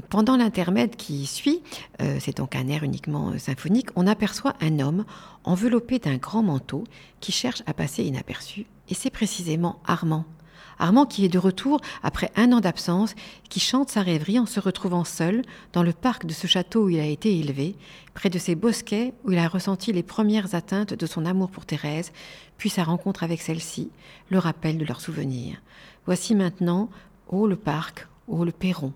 Pendant 0.00 0.36
l'intermède 0.36 0.96
qui 0.96 1.26
suit, 1.26 1.62
euh, 2.02 2.18
c'est 2.20 2.38
donc 2.38 2.56
un 2.56 2.68
air 2.68 2.82
uniquement 2.82 3.30
euh, 3.30 3.38
symphonique, 3.38 3.88
on 3.96 4.06
aperçoit 4.06 4.54
un 4.60 4.80
homme 4.80 5.04
enveloppé 5.44 5.98
d'un 5.98 6.16
grand 6.16 6.42
manteau 6.42 6.84
qui 7.20 7.32
cherche 7.32 7.62
à 7.66 7.74
passer 7.74 8.02
inaperçu, 8.04 8.66
et 8.88 8.94
c'est 8.94 9.10
précisément 9.10 9.80
Armand. 9.86 10.24
Armand 10.78 11.06
qui 11.06 11.24
est 11.24 11.28
de 11.28 11.38
retour 11.38 11.80
après 12.02 12.32
un 12.34 12.52
an 12.52 12.60
d'absence, 12.60 13.14
qui 13.48 13.60
chante 13.60 13.90
sa 13.90 14.02
rêverie 14.02 14.40
en 14.40 14.46
se 14.46 14.58
retrouvant 14.58 15.04
seul 15.04 15.42
dans 15.72 15.84
le 15.84 15.92
parc 15.92 16.26
de 16.26 16.32
ce 16.32 16.48
château 16.48 16.84
où 16.84 16.88
il 16.88 16.98
a 16.98 17.06
été 17.06 17.38
élevé, 17.38 17.76
près 18.12 18.30
de 18.30 18.38
ces 18.38 18.56
bosquets 18.56 19.12
où 19.24 19.30
il 19.30 19.38
a 19.38 19.46
ressenti 19.46 19.92
les 19.92 20.02
premières 20.02 20.54
atteintes 20.54 20.94
de 20.94 21.06
son 21.06 21.26
amour 21.26 21.50
pour 21.50 21.66
Thérèse, 21.66 22.12
puis 22.58 22.70
sa 22.70 22.82
rencontre 22.82 23.22
avec 23.22 23.40
celle-ci, 23.40 23.90
le 24.30 24.38
rappel 24.38 24.78
de 24.78 24.84
leurs 24.84 25.00
souvenirs. 25.00 25.62
Voici 26.06 26.34
maintenant, 26.34 26.90
ô 27.28 27.46
le 27.46 27.56
parc, 27.56 28.08
ô 28.26 28.44
le 28.44 28.52
perron. 28.52 28.92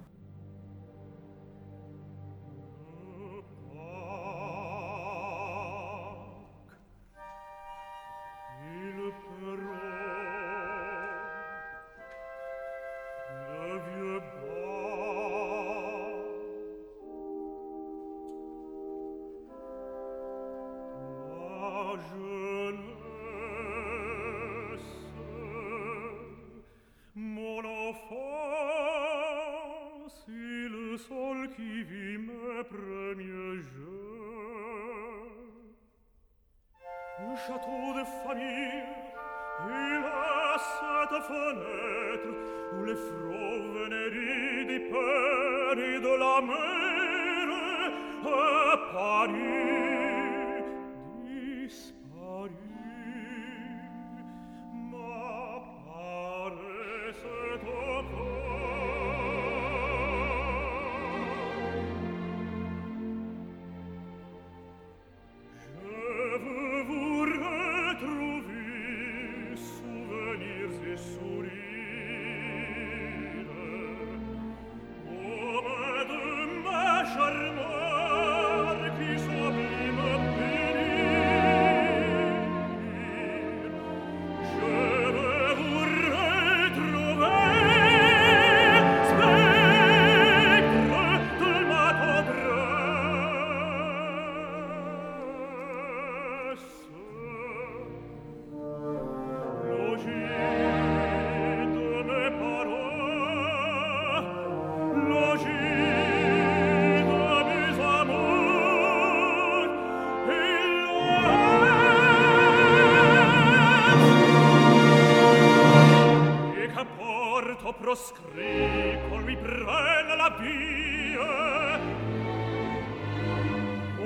vie 120.41 121.17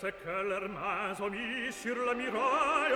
c'est 0.04 0.12
que 0.22 0.50
leurs 0.50 0.68
mains 0.68 1.16
ont 1.22 1.30
mis 1.30 1.72
sur 1.72 1.96
la 1.96 2.13
muraille. 2.13 2.94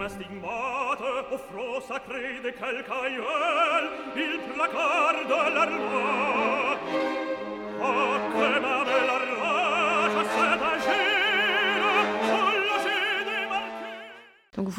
un 0.00 0.08
stigmate 0.08 1.02
au 1.30 1.38
front 1.38 1.80
sacré 1.80 2.40
de 2.42 2.50
quelque 2.50 2.90
aïeul, 2.90 3.84
il 4.16 4.40
placard 4.54 5.24
de 5.32 5.54
l'armoi. 5.54 6.78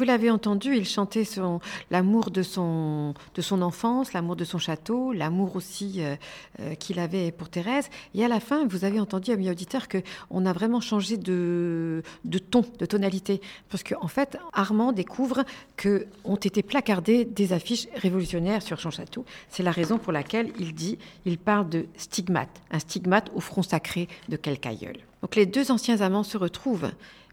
Vous 0.00 0.06
l'avez 0.06 0.30
entendu, 0.30 0.74
il 0.74 0.86
chantait 0.86 1.26
son, 1.26 1.60
l'amour 1.90 2.30
de 2.30 2.42
son, 2.42 3.14
enfance, 3.50 4.14
l'amour 4.14 4.34
de 4.34 4.44
son 4.44 4.56
château, 4.56 5.12
l'amour 5.12 5.56
aussi 5.56 5.96
euh, 5.98 6.16
euh, 6.60 6.74
qu'il 6.74 6.98
avait 6.98 7.32
pour 7.32 7.50
Thérèse. 7.50 7.90
Et 8.14 8.24
à 8.24 8.28
la 8.28 8.40
fin, 8.40 8.66
vous 8.66 8.86
avez 8.86 8.98
entendu, 8.98 9.30
ami 9.30 9.50
auditeur, 9.50 9.88
qu'on 9.88 10.46
a 10.46 10.54
vraiment 10.54 10.80
changé 10.80 11.18
de, 11.18 12.02
ton, 12.50 12.64
de 12.78 12.86
tonalité. 12.86 13.42
Parce 13.68 13.82
qu'en 13.82 14.02
en 14.04 14.08
fait, 14.08 14.38
Armand 14.54 14.92
découvre 14.92 15.44
que 15.76 16.06
ont 16.24 16.36
été 16.36 16.62
placardées 16.62 17.26
des 17.26 17.52
affiches 17.52 17.86
révolutionnaires 17.94 18.62
sur 18.62 18.80
son 18.80 18.90
château. 18.90 19.26
C'est 19.50 19.62
la 19.62 19.70
raison 19.70 19.98
pour 19.98 20.14
laquelle 20.14 20.50
il 20.58 20.72
dit, 20.72 20.96
il 21.26 21.36
parle 21.36 21.68
de 21.68 21.84
stigmate, 21.98 22.62
un 22.70 22.78
stigmate 22.78 23.30
au 23.34 23.40
front 23.40 23.62
sacré 23.62 24.08
de 24.30 24.38
quelque 24.38 24.64
aïeul. 24.64 24.96
Donc 25.20 25.36
les 25.36 25.44
deux 25.44 25.70
anciens 25.70 26.00
amants 26.00 26.22
se 26.22 26.38
retrouvent. 26.38 26.90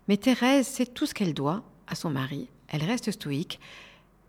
Mais 0.10 0.18
Thérèse 0.18 0.68
sait 0.68 0.86
tout 0.86 1.06
ce 1.06 1.14
qu'elle 1.14 1.34
doit 1.34 1.64
à 1.88 1.96
son 1.96 2.10
mari. 2.10 2.50
Elle 2.68 2.84
reste 2.84 3.12
stoïque. 3.12 3.60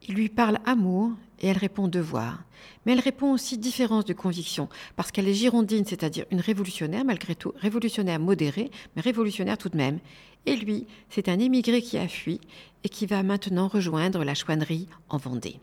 Il 0.08 0.14
lui 0.14 0.28
parle 0.28 0.58
amour 0.64 1.12
et 1.40 1.48
elle 1.48 1.58
répond 1.58 1.88
devoir. 1.88 2.42
Mais 2.84 2.92
elle 2.92 3.00
répond 3.00 3.32
aussi 3.32 3.58
différence 3.58 4.04
de 4.04 4.12
conviction, 4.12 4.68
parce 4.96 5.10
qu'elle 5.10 5.28
est 5.28 5.34
girondine, 5.34 5.84
c'est-à-dire 5.84 6.24
une 6.30 6.40
révolutionnaire, 6.40 7.04
malgré 7.04 7.34
tout, 7.34 7.52
révolutionnaire 7.56 8.18
modérée, 8.18 8.70
mais 8.94 9.02
révolutionnaire 9.02 9.58
tout 9.58 9.68
de 9.68 9.76
même. 9.76 9.98
Et 10.46 10.56
lui, 10.56 10.86
c'est 11.10 11.28
un 11.28 11.38
émigré 11.38 11.82
qui 11.82 11.98
a 11.98 12.08
fui 12.08 12.40
et 12.84 12.88
qui 12.88 13.06
va 13.06 13.22
maintenant 13.22 13.68
rejoindre 13.68 14.24
la 14.24 14.34
chouannerie 14.34 14.88
en 15.08 15.18
Vendée. 15.18 15.60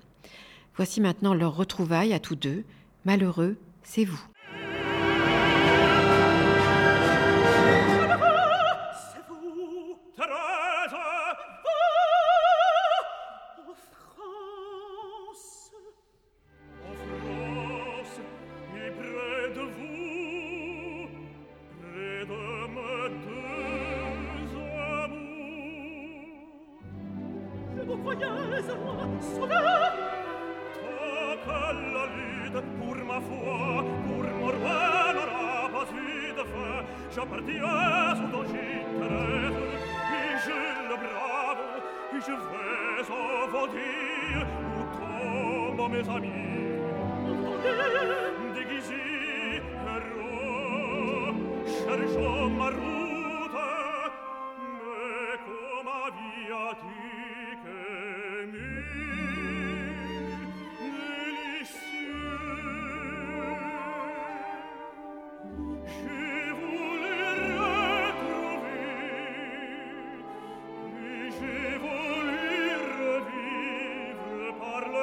Voici 0.76 1.00
maintenant 1.02 1.34
leur 1.34 1.56
retrouvaille 1.56 2.14
à 2.14 2.20
tous 2.20 2.36
deux. 2.36 2.64
Malheureux, 3.06 3.58
c'est 3.84 4.06
vous. 4.06 4.22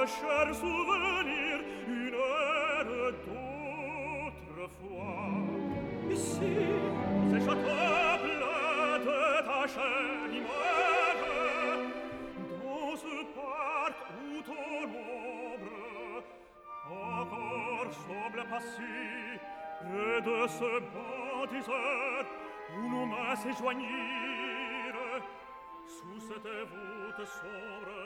un 0.02 0.06
cher 0.06 0.52
souvenir 0.52 1.60
une 1.86 2.14
heure 2.14 2.84
d'autrefois 4.52 4.90
ici 6.10 6.54
ces 7.30 7.40
châteaux 7.46 8.18
de 9.06 9.16
ta 9.46 9.60
chère 9.74 10.32
image 10.40 11.24
dans 12.64 12.96
ce 13.04 13.14
parc 13.38 13.96
où 14.18 14.42
ton 14.42 14.80
ombre 14.90 16.24
encore 16.90 17.92
semble 18.06 18.42
passer 18.50 19.38
près 19.82 20.18
de 20.28 20.38
ce 20.58 20.70
bâtisseur 20.94 22.24
où 22.76 22.80
nous 22.90 23.06
m'a 23.06 23.36
s'éjoignir 23.36 24.90
sous 25.86 26.18
cette 26.28 26.52
voûte 26.70 27.24
sombre 27.38 28.01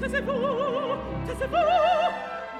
taisez-vous, 0.00 0.96
taisez-vous 1.26 1.68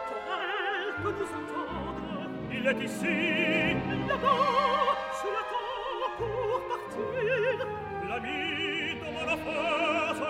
Pour 0.09 0.23
elle 0.33 0.91
que 1.03 1.09
nous 1.09 1.31
entendre 1.39 2.31
Il 2.53 2.67
est 2.67 2.81
ici 2.85 3.77
Là-bas, 4.09 4.97
sous 5.21 5.33
la 5.37 5.43
tombe 5.53 6.07
pour 6.19 6.59
partir. 6.69 7.57
L'ami 8.09 8.41
de 9.01 9.07
mon 9.15 9.27
enfance 9.35 10.25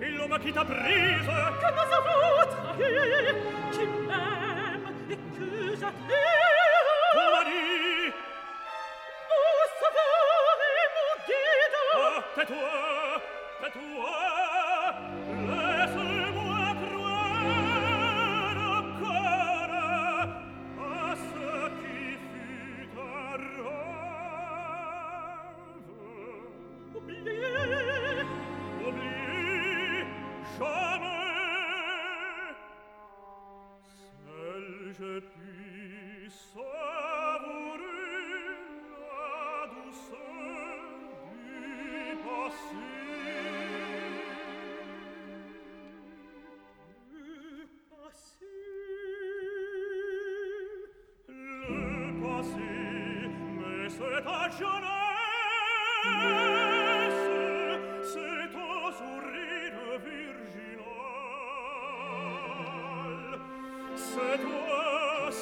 Il 0.00 0.12
l'homme 0.16 0.38
qui 0.40 0.52
t'a 0.52 0.64
prise. 0.64 1.30
Que 1.60 1.68
nous 1.76 1.90
avons 1.98 2.22
trahi 2.50 2.94
Qui 3.72 3.84
m'aime 4.06 4.86
et 5.10 5.16
que 5.16 5.76
j'attire 5.76 6.29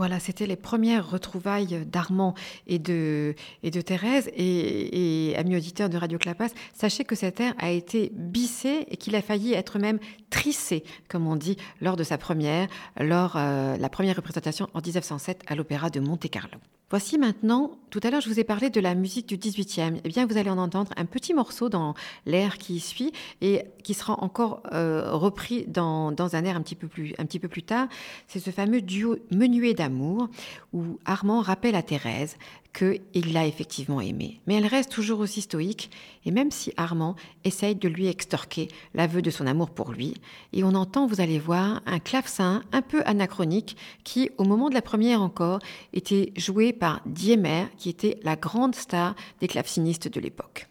Voilà, 0.00 0.18
c'était 0.18 0.46
les 0.46 0.56
premières 0.56 1.10
retrouvailles 1.10 1.84
d'Armand 1.84 2.34
et 2.66 2.78
de, 2.78 3.34
Thérèse. 3.62 4.30
Et, 4.34 5.34
amis 5.36 5.56
auditeurs 5.56 5.90
de 5.90 5.98
Radio 5.98 6.16
Clapas, 6.16 6.48
sachez 6.72 7.04
que 7.04 7.14
cet 7.14 7.38
air 7.38 7.52
a 7.58 7.70
été 7.70 8.10
bissé 8.14 8.86
et 8.90 8.96
qu'il 8.96 9.14
a 9.14 9.20
failli 9.20 9.52
être 9.52 9.78
même 9.78 9.98
trissé, 10.30 10.84
comme 11.10 11.26
on 11.26 11.36
dit, 11.36 11.58
lors 11.82 11.96
de 11.96 12.02
sa 12.02 12.16
première, 12.16 12.66
lors 12.98 13.34
euh, 13.36 13.76
la 13.76 13.90
première 13.90 14.16
représentation 14.16 14.70
en 14.72 14.80
1907 14.80 15.42
à 15.46 15.54
l'Opéra 15.54 15.90
de 15.90 16.00
Monte-Carlo. 16.00 16.56
Voici 16.88 17.18
maintenant, 17.18 17.72
tout 17.90 18.00
à 18.02 18.10
l'heure 18.10 18.20
je 18.20 18.28
vous 18.28 18.38
ai 18.38 18.44
parlé 18.44 18.70
de 18.70 18.80
la 18.80 18.94
musique 18.94 19.26
du 19.26 19.36
18e. 19.36 20.00
Eh 20.04 20.08
bien, 20.08 20.26
vous 20.26 20.36
allez 20.36 20.50
en 20.50 20.58
entendre 20.58 20.92
un 20.96 21.04
petit 21.04 21.34
morceau 21.34 21.68
dans 21.68 21.94
l'air 22.24 22.56
qui 22.58 22.80
suit 22.80 23.12
et 23.40 23.64
qui 23.82 23.94
sera 23.94 24.22
encore 24.22 24.62
euh, 24.72 25.10
repris 25.12 25.64
dans, 25.66 26.12
dans, 26.12 26.36
un 26.36 26.44
air 26.44 26.56
un 26.56 26.62
petit 26.62 26.76
peu 26.76 26.86
plus, 26.86 27.14
un 27.18 27.24
petit 27.24 27.38
peu 27.38 27.48
plus 27.48 27.62
tard. 27.62 27.88
C'est 28.28 28.38
ce 28.38 28.50
fameux 28.50 28.80
duo 28.80 29.16
Menuet 29.30 29.74
d'amour 29.74 30.28
où 30.72 30.98
Armand 31.04 31.40
rappelle 31.40 31.74
à 31.74 31.82
Thérèse 31.82 32.36
qu'il 32.72 33.32
l'a 33.32 33.46
effectivement 33.46 34.00
aimée. 34.00 34.40
Mais 34.46 34.54
elle 34.54 34.66
reste 34.66 34.92
toujours 34.92 35.20
aussi 35.20 35.40
stoïque, 35.40 35.90
et 36.24 36.30
même 36.30 36.50
si 36.50 36.72
Armand 36.76 37.16
essaye 37.44 37.74
de 37.74 37.88
lui 37.88 38.06
extorquer 38.06 38.68
l'aveu 38.94 39.22
de 39.22 39.30
son 39.30 39.46
amour 39.46 39.70
pour 39.70 39.92
lui, 39.92 40.14
et 40.52 40.62
on 40.62 40.74
entend, 40.74 41.06
vous 41.06 41.20
allez 41.20 41.38
voir, 41.38 41.82
un 41.86 41.98
clavecin 41.98 42.62
un 42.72 42.82
peu 42.82 43.02
anachronique 43.06 43.76
qui, 44.04 44.30
au 44.38 44.44
moment 44.44 44.68
de 44.68 44.74
la 44.74 44.82
première 44.82 45.22
encore, 45.22 45.58
était 45.92 46.32
joué 46.36 46.72
par 46.72 47.00
Diemer, 47.06 47.66
qui 47.80 47.88
était 47.88 48.20
la 48.22 48.36
grande 48.36 48.74
star 48.74 49.14
des 49.40 49.48
clavecinistes 49.48 50.08
de 50.08 50.20
l'époque. 50.20 50.68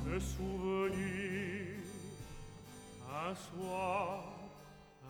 Gardent 0.00 0.20
ces 0.20 0.36
souvenirs. 0.36 1.82
Un 3.08 3.34
soir, 3.34 4.24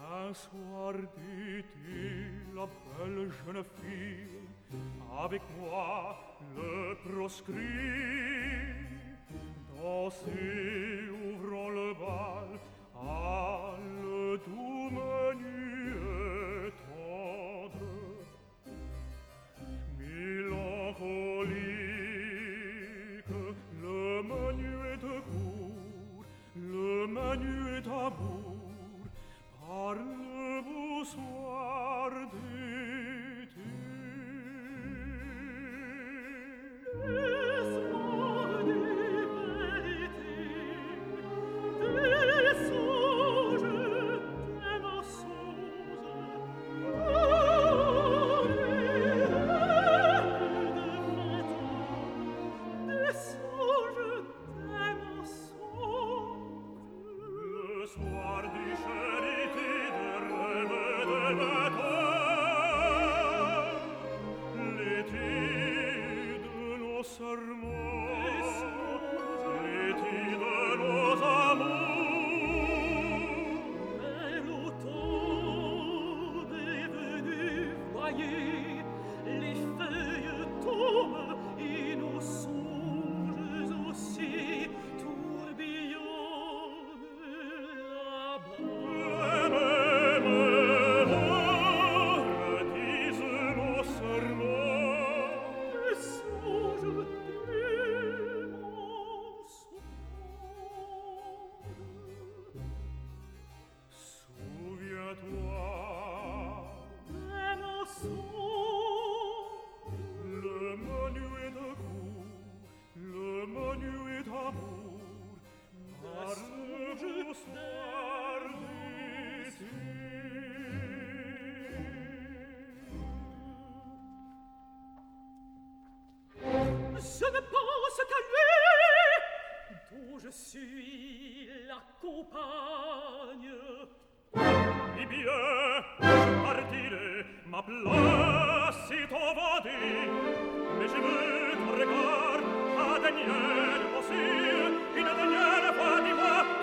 un 0.01 0.35
soir, 0.35 0.95
dit-il, 1.17 2.55
la 2.55 2.67
belle 2.99 3.31
jeune 3.31 3.65
fille, 3.81 4.41
avec 5.25 5.43
moi 5.59 6.19
le 6.57 6.97
proscrit 7.09 7.53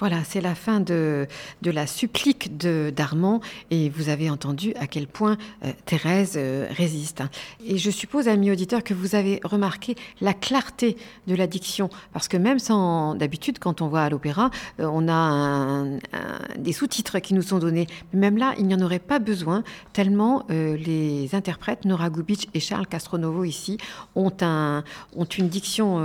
Voilà, 0.00 0.24
c'est 0.24 0.40
la 0.40 0.56
fin 0.56 0.80
de, 0.80 1.28
de 1.62 1.70
la 1.70 1.86
supplique 1.86 2.56
d'Armand 2.56 3.40
et 3.70 3.88
vous 3.90 4.08
avez 4.08 4.28
entendu 4.28 4.74
à 4.74 4.88
quel 4.88 5.06
point 5.06 5.36
euh, 5.64 5.70
Thérèse 5.86 6.34
euh, 6.36 6.66
résiste. 6.68 7.22
Et 7.64 7.78
je 7.78 7.92
suppose, 7.92 8.26
amis 8.26 8.50
auditeurs, 8.50 8.82
que 8.82 8.92
vous 8.92 9.14
avez 9.14 9.38
remarqué 9.44 9.94
la 10.20 10.34
clarté 10.34 10.96
de 11.28 11.36
la 11.36 11.46
diction 11.46 11.90
parce 12.12 12.26
que 12.26 12.36
même 12.36 12.58
sans 12.58 13.14
d'habitude, 13.14 13.60
quand 13.60 13.82
on 13.82 13.88
voit 13.88 14.02
à 14.02 14.10
l'opéra, 14.10 14.50
euh, 14.80 14.90
on 14.92 15.08
a 15.08 15.84
des 16.58 16.72
sous-titres 16.72 17.20
qui 17.20 17.32
nous 17.32 17.42
sont 17.42 17.60
donnés. 17.60 17.86
Mais 18.12 18.18
même 18.18 18.36
là, 18.36 18.54
il 18.58 18.66
n'y 18.66 18.74
en 18.74 18.80
aurait 18.80 18.98
pas 18.98 19.20
besoin 19.20 19.62
tellement 19.92 20.44
les 20.48 21.34
interprètes 21.34 21.84
Nora 21.84 22.10
Gubitsch 22.10 22.46
et 22.52 22.60
Charles 22.60 22.86
Castronovo 22.86 23.44
ici 23.44 23.78
ont, 24.16 24.32
ont 24.42 25.24
une 25.24 25.48
diction 25.48 26.04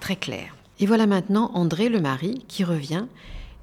très 0.00 0.16
claire. 0.16 0.54
Et 0.82 0.86
voilà 0.86 1.06
maintenant 1.06 1.52
André 1.54 1.88
le 1.88 2.00
mari 2.00 2.44
qui 2.48 2.64
revient 2.64 3.06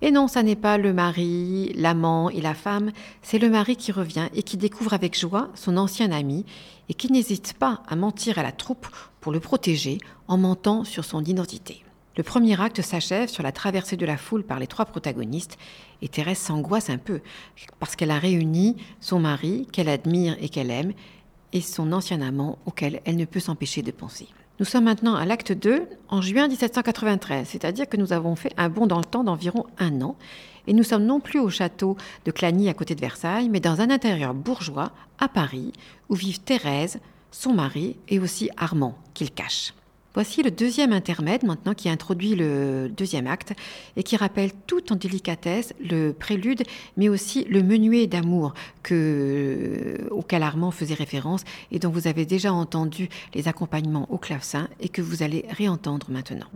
et 0.02 0.10
non, 0.10 0.30
ça 0.30 0.42
n'est 0.42 0.56
pas 0.56 0.78
le 0.78 0.94
mari, 0.94 1.74
l'amant 1.76 2.30
et 2.30 2.40
la 2.40 2.54
femme, 2.54 2.94
c'est 3.22 3.40
le 3.40 3.50
mari 3.50 3.76
qui 3.76 3.92
revient 3.92 4.30
et 4.34 4.42
qui 4.42 4.56
découvre 4.56 4.94
avec 4.94 5.20
joie 5.20 5.50
son 5.54 5.76
ancien 5.76 6.14
ami 6.14 6.46
et 6.88 6.94
qui 6.94 7.12
n'hésite 7.12 7.56
pas 7.60 7.84
à 7.90 7.98
mentir 7.98 8.40
à 8.40 8.44
la 8.44 8.54
troupe 8.54 8.88
pour 9.20 9.34
le 9.34 9.42
protéger 9.42 9.98
en 10.30 10.38
mentant 10.38 10.86
sur 10.86 11.04
son 11.04 11.22
identité. 11.26 11.84
Le 12.16 12.24
premier 12.24 12.58
acte 12.62 12.82
s'achève 12.82 13.28
sur 13.28 13.44
la 13.44 13.52
traversée 13.52 13.98
de 13.98 14.06
la 14.06 14.16
foule 14.16 14.46
par 14.46 14.58
les 14.58 14.68
trois 14.68 14.86
protagonistes 14.86 15.58
et 16.02 16.08
Thérèse 16.08 16.38
s'angoisse 16.38 16.90
un 16.90 17.00
peu 17.00 17.20
parce 17.80 17.98
qu'elle 17.98 18.12
a 18.12 18.20
réuni 18.20 18.78
son 19.02 19.20
mari 19.20 19.68
qu'elle 19.74 19.90
admire 19.90 20.38
et 20.40 20.48
qu'elle 20.48 20.72
aime 20.72 20.94
et 21.52 21.60
son 21.60 21.92
ancien 21.92 22.22
amant 22.22 22.60
auquel 22.66 23.02
elle 23.04 23.18
ne 23.18 23.26
peut 23.26 23.42
s'empêcher 23.42 23.82
de 23.82 23.92
penser. 23.92 24.30
Nous 24.60 24.66
sommes 24.66 24.84
maintenant 24.84 25.16
à 25.16 25.26
l'acte 25.26 25.54
2, 25.54 25.88
en 26.10 26.22
juin 26.22 26.50
1793, 26.50 27.48
c'est-à-dire 27.48 27.88
que 27.88 27.96
nous 27.96 28.12
avons 28.12 28.36
fait 28.36 28.52
un 28.58 28.68
bond 28.68 28.88
dans 28.88 28.98
le 28.98 29.06
temps 29.06 29.24
d'environ 29.24 29.66
un 29.78 30.02
an, 30.02 30.18
et 30.68 30.74
nous 30.74 30.84
sommes 30.84 31.06
non 31.06 31.22
plus 31.22 31.40
au 31.40 31.50
château 31.50 31.96
de 32.26 32.32
Clagny 32.32 32.68
à 32.68 32.74
côté 32.74 32.94
de 32.94 33.00
Versailles, 33.00 33.48
mais 33.48 33.62
dans 33.62 33.80
un 33.80 33.90
intérieur 33.90 34.34
bourgeois 34.34 34.92
à 35.18 35.30
Paris, 35.30 35.72
où 36.10 36.16
vivent 36.16 36.42
Thérèse, 36.42 37.00
son 37.32 37.54
mari 37.54 37.96
et 38.10 38.20
aussi 38.20 38.50
Armand, 38.58 38.98
qu'il 39.14 39.32
cache. 39.32 39.74
Voici 40.14 40.42
le 40.42 40.50
deuxième 40.50 40.92
intermède 40.92 41.44
maintenant 41.44 41.74
qui 41.74 41.88
introduit 41.88 42.36
le 42.36 42.90
deuxième 42.90 43.28
acte 43.28 43.54
et 43.96 44.04
qui 44.04 44.18
rappelle 44.18 44.52
tout 44.66 44.92
en 44.92 44.96
délicatesse 44.96 45.74
le 45.80 46.12
prélude, 46.12 46.64
mais 46.98 47.10
aussi 47.10 47.46
le 47.46 47.62
menuet 47.62 48.08
d'amour 48.08 48.54
auquel 50.10 50.44
Armand 50.44 50.72
faisait 50.72 50.96
référence 50.96 51.44
et 51.72 51.80
dont 51.80 51.90
vous 51.90 52.08
avez 52.08 52.26
déjà 52.26 52.52
entendu 52.52 53.08
les 53.36 53.48
accompagnements 53.48 54.12
au 54.12 54.18
clavecin 54.18 54.68
et 54.80 54.90
que 54.90 55.02
vous 55.02 55.22
allez 55.22 55.46
réentendre 55.50 56.08
maintenant. 56.10 56.48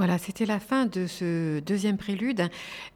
Voilà, 0.00 0.16
c'était 0.16 0.46
la 0.46 0.60
fin 0.60 0.86
de 0.86 1.06
ce 1.06 1.60
deuxième 1.60 1.98
prélude 1.98 2.48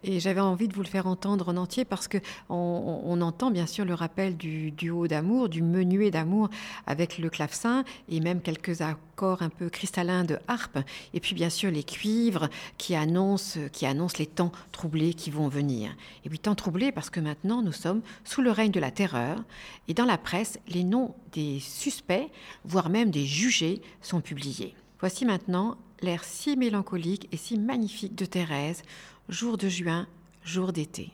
et 0.05 0.21
j'avais 0.21 0.41
envie 0.41 0.69
de 0.69 0.75
vous 0.75 0.81
le 0.81 0.89
faire 0.89 1.07
entendre 1.07 1.51
en 1.51 1.59
entier 1.59 1.85
parce 1.85 2.09
que 2.09 2.17
on, 2.49 3.21
entend 3.21 3.51
bien 3.51 3.67
sûr 3.67 3.85
le 3.85 3.93
rappel 3.93 4.39
du 4.39 4.71
duo 4.71 5.07
d'amour, 5.07 5.51
du 5.51 5.61
menuet 5.61 6.11
d'amour 6.11 6.49
avec 6.87 7.19
le 7.19 7.29
clavecin 7.29 7.85
et 8.09 8.21
même 8.21 8.41
quelques 8.41 8.81
accords 8.81 9.43
un 9.43 9.51
peu 9.51 9.69
cristallins 9.69 10.25
de 10.25 10.39
harpe 10.49 10.79
et 11.13 11.21
puis 11.21 11.35
bien 11.35 11.51
sûr 11.51 11.71
les 11.71 11.85
cuivres 11.85 12.49
qui 12.79 12.95
annoncent, 12.95 13.61
qui 13.71 13.85
annoncent 13.85 14.17
les 14.19 14.25
temps 14.25 14.53
troublés 14.73 15.13
qui 15.13 15.31
vont 15.31 15.49
venir. 15.49 15.95
Et 16.25 16.31
puis 16.31 16.39
temps 16.39 16.55
troublés 16.55 16.91
parce 16.91 17.11
que 17.11 17.21
maintenant 17.21 17.61
nous 17.61 17.73
sommes 17.73 18.01
sous 18.25 18.41
le 18.41 18.51
règne 18.51 18.73
de 18.73 18.81
la 18.81 18.91
terreur 18.91 19.45
et 19.89 19.93
dans 19.93 20.07
la 20.07 20.17
presse 20.17 20.59
les 20.69 20.85
noms 20.85 21.15
des 21.33 21.61
suspects, 21.61 22.31
voire 22.65 22.89
même 22.89 23.11
des 23.11 23.27
jugés, 23.27 23.83
sont 24.01 24.23
publiés. 24.23 24.75
Voici 25.01 25.27
maintenant 25.27 25.77
l'air 26.05 26.23
si 26.23 26.57
mélancolique 26.57 27.29
et 27.33 27.37
si 27.37 27.59
magnifique 27.59 28.15
de 28.15 28.27
Thérèse, 28.27 28.83
jour 29.29 29.57
de 29.59 29.69
juin, 29.69 30.07
jour 30.45 30.73
d'été. 30.73 31.13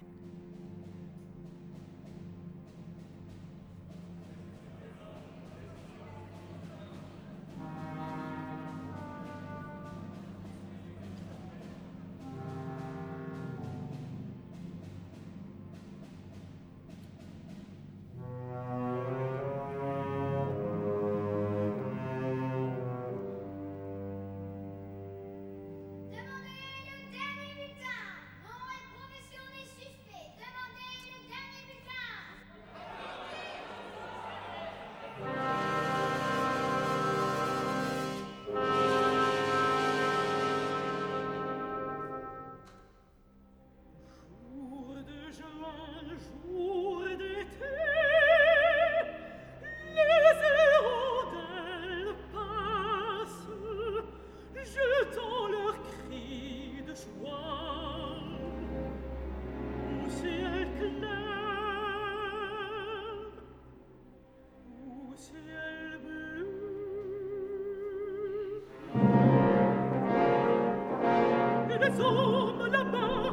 Hommes 71.99 72.71
là-bas 72.71 73.33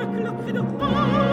avec 0.00 0.24
le 0.24 0.30
cri 0.42 0.52
de 0.52 0.60
paix. 0.60 1.31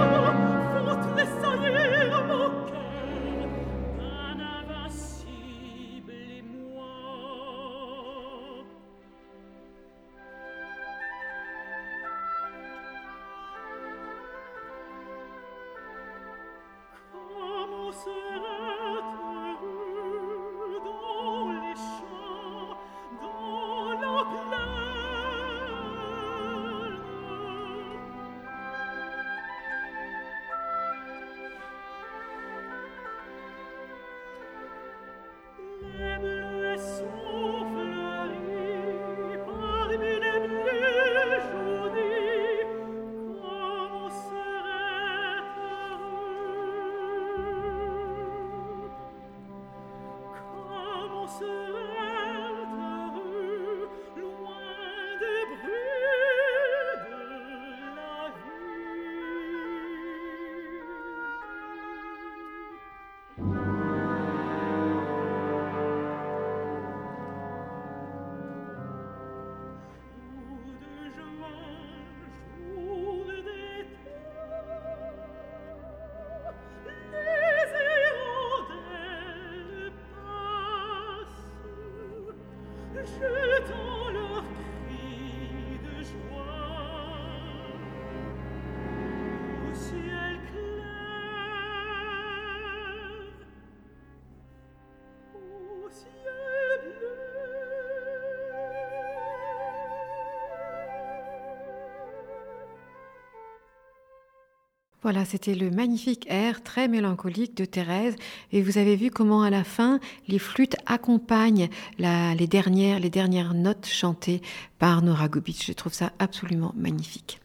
Voilà, 105.02 105.24
c'était 105.24 105.56
le 105.56 105.72
magnifique 105.72 106.26
air 106.30 106.62
très 106.62 106.90
mélancolique 106.90 107.56
de 107.56 107.64
Thérèse. 107.64 108.16
Et 108.52 108.62
vous 108.62 108.78
avez 108.78 108.98
vu 108.98 109.12
comment 109.12 109.44
à 109.44 109.50
la 109.50 109.64
fin, 109.64 110.00
les 110.28 110.40
flûtes 110.40 110.76
accompagnent 110.86 111.70
les, 111.98 112.48
dernières, 112.48 113.54
notes 113.54 113.86
chantées 113.86 114.42
par 114.78 115.02
Nora 115.02 115.30
Gobic. 115.30 115.64
Je 115.66 115.72
trouve 115.72 115.94
ça 115.94 116.12
absolument 116.20 116.74
magnifique. 116.76 117.40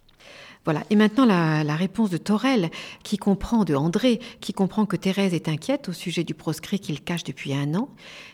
Voilà. 0.65 0.83
Et 0.89 0.97
maintenant, 0.97 1.27
la, 1.27 1.77
réponse 1.77 2.11
de 2.11 2.17
Torel, 2.17 2.71
qui 3.03 3.19
comprend, 3.19 3.65
de 3.65 3.75
André, 3.75 4.21
qui 4.41 4.53
comprend 4.53 4.87
que 4.87 4.97
Thérèse 4.97 5.35
est 5.35 5.49
inquiète 5.49 5.89
au 5.89 5.93
sujet 5.93 6.25
du 6.25 6.33
proscrit 6.33 6.81
qu'il 6.81 7.03
cache 7.03 7.25
depuis 7.25 7.53
un 7.53 7.75
an. 7.75 7.89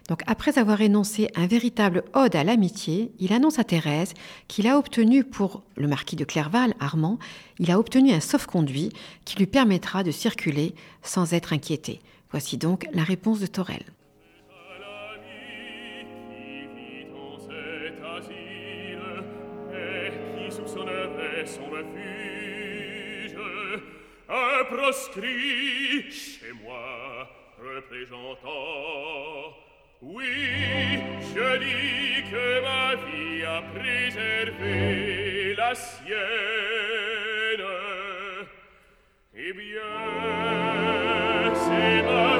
Donc, 0.08 0.22
après 0.26 0.58
avoir 0.58 0.80
énoncé 0.80 1.28
un 1.34 1.46
véritable 1.46 2.04
ode 2.14 2.36
à 2.36 2.44
l'amitié, 2.44 3.12
il 3.18 3.32
annonce 3.32 3.58
à 3.58 3.64
Thérèse 3.64 4.14
qu'il 4.46 4.68
a 4.68 4.78
obtenu 4.78 5.24
pour 5.24 5.62
le 5.76 5.88
marquis 5.88 6.16
de 6.16 6.24
Clerval, 6.24 6.74
Armand, 6.78 7.18
il 7.58 7.70
a 7.70 7.78
obtenu 7.78 8.12
un 8.12 8.20
sauf-conduit 8.20 8.90
qui 9.24 9.36
lui 9.36 9.46
permettra 9.46 10.04
de 10.04 10.10
circuler 10.10 10.74
sans 11.02 11.32
être 11.32 11.52
inquiété. 11.52 12.00
Voici 12.30 12.56
donc 12.56 12.86
la 12.92 13.02
réponse 13.02 13.40
de 13.40 13.46
Torel. 13.46 13.82
est 24.30 24.64
proscrit 24.64 26.10
chez 26.10 26.52
moi 26.62 27.28
représentant. 27.58 29.56
Oui, 30.02 30.98
je 31.34 31.58
dis 31.58 32.30
que 32.30 32.62
ma 32.62 32.94
vie 32.94 33.44
a 33.44 33.62
préservé 33.74 35.54
la 35.56 35.74
sienne. 35.74 36.16
Eh 39.34 39.52
bien, 39.52 39.92
c'est 41.54 42.02
ma 42.02 42.39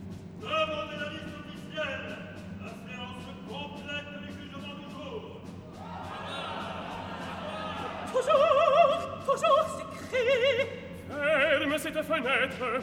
cette 11.93 12.03
fenêtre. 12.03 12.81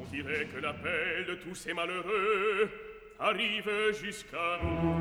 On 0.00 0.04
dirait 0.04 0.46
que 0.46 0.58
l'appel 0.60 1.26
de 1.28 1.34
tous 1.34 1.54
ces 1.54 1.72
malheureux 1.74 2.70
arrive 3.18 3.70
jusqu'à 4.02 4.58
nous. 4.62 4.94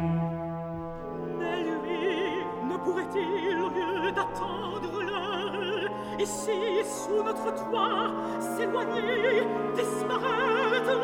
Mais 1.40 1.64
lui, 1.64 2.44
ne 2.70 2.78
pourrait-il, 2.78 3.58
au 3.60 3.70
lieu 3.70 4.12
d'attendre 4.12 5.04
l'heure, 5.04 5.92
ici, 6.20 6.84
sous 6.84 7.24
notre 7.24 7.54
toit, 7.70 8.12
s'éloigner, 8.40 9.44
disparaître? 9.76 10.98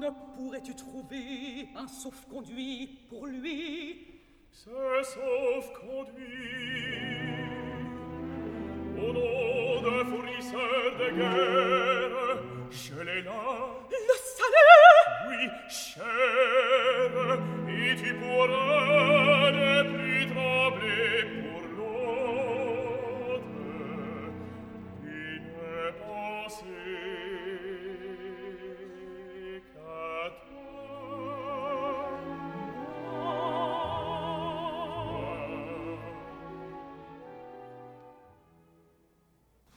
Ne 0.00 0.08
pourrais-tu 0.36 0.74
trouver 0.74 1.68
un 1.76 1.86
sauf-conduit 1.86 3.06
pour 3.08 3.26
lui? 3.26 4.08
Ce 4.50 4.70
sauf-conduit 5.02 6.22
Au 8.98 9.12
nom 9.12 9.82
d'un 9.82 10.04
fournisseur 10.04 10.41
chasseur 10.52 10.98
de 10.98 11.08
guerre, 11.16 12.38
je 12.70 12.94
l'ai 13.02 13.22
là. 13.22 13.42
Le 13.90 14.16
salaire 14.36 15.08
Oui, 15.28 15.44
cher, 15.68 17.38
et 17.68 17.96
tu 17.96 18.14
pourras 18.14 19.50
ne 19.50 19.82
plus 19.96 20.26
trembler 20.26 21.24
pour 21.42 21.62
l'autre. 21.76 23.44
Et 25.04 25.34
ne 25.40 25.90
penser 26.02 27.11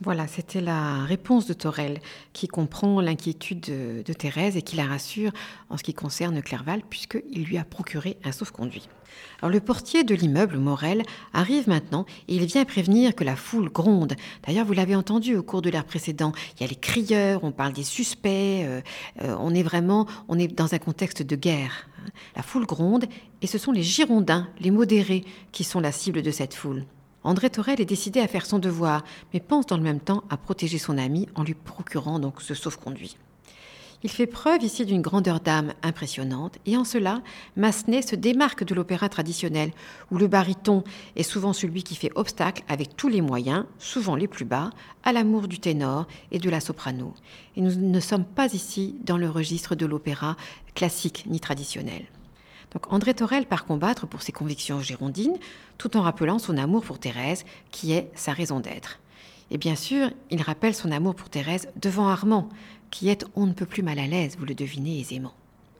Voilà, 0.05 0.27
c'était 0.27 0.61
la 0.61 1.03
réponse 1.03 1.47
de 1.47 1.53
Torel 1.53 1.99
qui 2.31 2.47
comprend 2.47 3.01
l'inquiétude 3.01 3.59
de, 3.59 4.13
Thérèse 4.13 4.55
et 4.55 4.61
qui 4.61 4.75
la 4.75 4.85
rassure 4.85 5.31
en 5.71 5.77
ce 5.77 5.83
qui 5.83 5.95
concerne 5.95 6.43
Clerval 6.43 6.83
puisqu'il 6.87 7.43
lui 7.43 7.57
a 7.57 7.65
procuré 7.65 8.15
un 8.23 8.31
sauf-conduit. 8.31 8.87
Alors 9.41 9.51
le 9.51 9.59
portier 9.59 10.03
de 10.03 10.13
l'immeuble 10.13 10.59
Morel 10.59 11.01
arrive 11.33 11.67
maintenant 11.67 12.05
et 12.27 12.35
il 12.35 12.45
vient 12.45 12.65
prévenir 12.65 13.15
que 13.15 13.23
la 13.23 13.35
foule 13.35 13.71
gronde. 13.71 14.13
D'ailleurs, 14.45 14.67
vous 14.67 14.73
l'avez 14.73 14.95
entendu 14.95 15.35
au 15.35 15.41
cours 15.41 15.63
de 15.63 15.71
l'ère 15.71 15.85
précédent, 15.85 16.33
il 16.55 16.61
y 16.61 16.65
a 16.65 16.67
les 16.67 16.75
crieurs, 16.75 17.43
on 17.43 17.51
parle 17.51 17.73
des 17.73 17.83
suspects, 17.83 18.63
euh, 18.63 18.81
euh, 19.23 19.35
on 19.39 19.55
est 19.55 19.63
vraiment, 19.63 20.05
on 20.27 20.37
est 20.37 20.47
dans 20.47 20.75
un 20.75 20.79
contexte 20.79 21.23
de 21.23 21.35
guerre. 21.35 21.87
La 22.35 22.43
foule 22.43 22.67
gronde 22.67 23.05
et 23.41 23.47
ce 23.47 23.57
sont 23.57 23.71
les 23.71 23.81
Girondins, 23.81 24.47
les 24.59 24.69
modérés, 24.69 25.25
qui 25.51 25.63
sont 25.63 25.79
la 25.79 25.91
cible 25.91 26.21
de 26.21 26.29
cette 26.29 26.53
foule. 26.53 26.85
André 27.25 27.49
Torel 27.49 27.81
est 27.81 27.85
décidé 27.85 28.19
à 28.19 28.27
faire 28.27 28.45
son 28.45 28.59
devoir, 28.59 29.03
mais 29.33 29.39
pense 29.39 29.65
dans 29.65 29.77
le 29.77 29.83
même 29.83 29.99
temps 29.99 30.23
à 30.29 30.37
protéger 30.37 30.77
son 30.77 30.95
ami 30.99 31.27
en 31.33 31.43
lui 31.43 31.55
procurant 31.55 32.19
donc 32.19 32.39
ce 32.39 32.53
sauf-conduit. 32.53 33.17
Il 34.03 34.11
fait 34.11 34.27
preuve 34.27 34.61
ici 34.61 34.85
d'une 34.85 35.01
grandeur 35.01 35.39
d'âme 35.39 35.73
impressionnante, 35.81 36.59
et 36.67 36.77
en 36.77 36.83
cela, 36.83 37.23
Massenet 37.55 38.03
se 38.03 38.15
démarque 38.15 38.63
de 38.63 38.75
l'opéra 38.75 39.09
traditionnel, 39.09 39.71
où 40.11 40.19
le 40.19 40.27
baryton 40.27 40.83
est 41.15 41.23
souvent 41.23 41.53
celui 41.53 41.81
qui 41.81 41.95
fait 41.95 42.11
obstacle 42.13 42.63
avec 42.67 42.95
tous 42.95 43.07
les 43.07 43.21
moyens, 43.21 43.65
souvent 43.79 44.15
les 44.15 44.27
plus 44.27 44.45
bas, 44.45 44.69
à 45.03 45.11
l'amour 45.11 45.47
du 45.47 45.57
ténor 45.57 46.05
et 46.31 46.37
de 46.37 46.49
la 46.51 46.59
soprano. 46.59 47.15
Et 47.55 47.61
nous 47.61 47.73
ne 47.73 47.99
sommes 47.99 48.25
pas 48.25 48.53
ici 48.53 48.97
dans 49.03 49.17
le 49.17 49.31
registre 49.31 49.73
de 49.73 49.87
l'opéra 49.87 50.37
classique 50.75 51.25
ni 51.27 51.39
traditionnel. 51.39 52.05
Donc 52.75 52.91
André 52.91 53.13
Torel 53.13 53.45
part 53.45 53.65
combattre 53.65 54.05
pour 54.05 54.21
ses 54.21 54.33
convictions 54.33 54.81
girondines, 54.81 55.37
tout 55.77 55.95
en 55.95 56.01
rappelant 56.01 56.39
son 56.39 56.57
amour 56.57 56.83
pour 56.83 56.99
Thérèse, 56.99 57.45
qui 57.71 57.93
est 57.93 58.11
sa 58.15 58.33
raison 58.33 58.59
d'être. 58.59 58.99
Et 59.49 59.57
bien 59.57 59.77
sûr, 59.77 60.11
il 60.29 60.41
rappelle 60.41 60.75
son 60.75 60.91
amour 60.91 61.15
pour 61.15 61.29
Thérèse 61.29 61.69
devant 61.77 62.09
Armand, 62.09 62.49
qui 62.91 63.07
est 63.07 63.25
on 63.33 63.45
ne 63.45 63.53
peut 63.53 63.65
plus 63.65 63.81
mal 63.81 63.97
à 63.97 64.07
l'aise, 64.07 64.35
vous 64.37 64.45
le 64.45 64.55
devinez 64.55 64.99
aisément. 64.99 65.33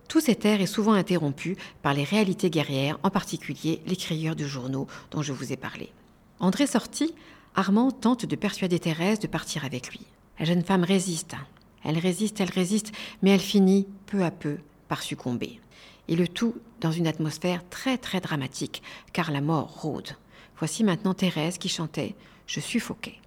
Tout 0.07 0.21
cet 0.21 0.45
air 0.45 0.61
est 0.61 0.67
souvent 0.67 0.93
interrompu 0.93 1.57
par 1.81 1.93
les 1.93 2.05
réalités 2.05 2.49
guerrières, 2.49 2.97
en 3.03 3.09
particulier 3.09 3.81
les 3.87 4.35
de 4.35 4.47
journaux 4.47 4.87
dont 5.11 5.21
je 5.21 5.33
vous 5.33 5.51
ai 5.51 5.57
parlé. 5.57 5.91
André 6.39 6.65
sorti, 6.65 7.13
Armand 7.55 7.91
tente 7.91 8.25
de 8.25 8.35
persuader 8.37 8.79
Thérèse 8.79 9.19
de 9.19 9.27
partir 9.27 9.65
avec 9.65 9.89
lui. 9.89 10.01
La 10.39 10.45
jeune 10.45 10.63
femme 10.63 10.85
résiste. 10.85 11.35
Elle 11.83 11.97
résiste, 11.97 12.39
elle 12.39 12.51
résiste, 12.51 12.93
mais 13.21 13.31
elle 13.31 13.41
finit 13.41 13.85
peu 14.05 14.23
à 14.23 14.31
peu 14.31 14.59
par 14.87 15.01
succomber 15.01 15.59
et 16.07 16.15
le 16.15 16.27
tout 16.27 16.55
dans 16.82 16.91
une 16.91 17.07
atmosphère 17.07 17.67
très 17.69 17.97
très 17.97 18.19
dramatique, 18.19 18.82
car 19.13 19.32
la 19.32 19.41
mort 19.41 19.82
rôde. 19.82 20.09
Voici 20.57 20.84
maintenant 20.84 21.13
Thérèse 21.13 21.57
qui 21.57 21.69
chantait 21.69 22.15
Je 22.47 22.59
suffoquais. 22.59 23.19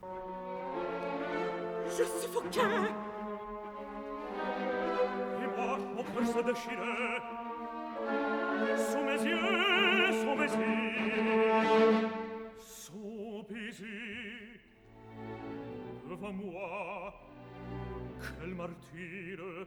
Je 1.86 2.04
suffoquais 2.20 2.60
Et 5.42 5.46
moi, 5.56 5.78
mon 5.96 6.02
cœur 6.04 6.26
se 6.26 6.42
déchirait 6.46 7.22
Sous 8.90 9.02
mes 9.04 9.20
yeux, 9.28 10.12
sous 10.20 10.34
mes 10.34 10.52
yeux 10.62 12.08
Sous 12.58 13.44
baisers 13.48 14.60
Devant 16.08 16.32
moi 16.32 17.14
Quel 18.20 18.54
martyre 18.54 19.66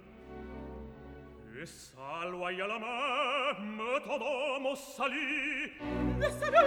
E 1.62 1.66
salvaia 1.68 2.66
la 2.66 2.80
mamme, 2.80 4.00
ton 4.04 4.76
salì. 4.76 5.70
Laissez-le, 6.20 6.64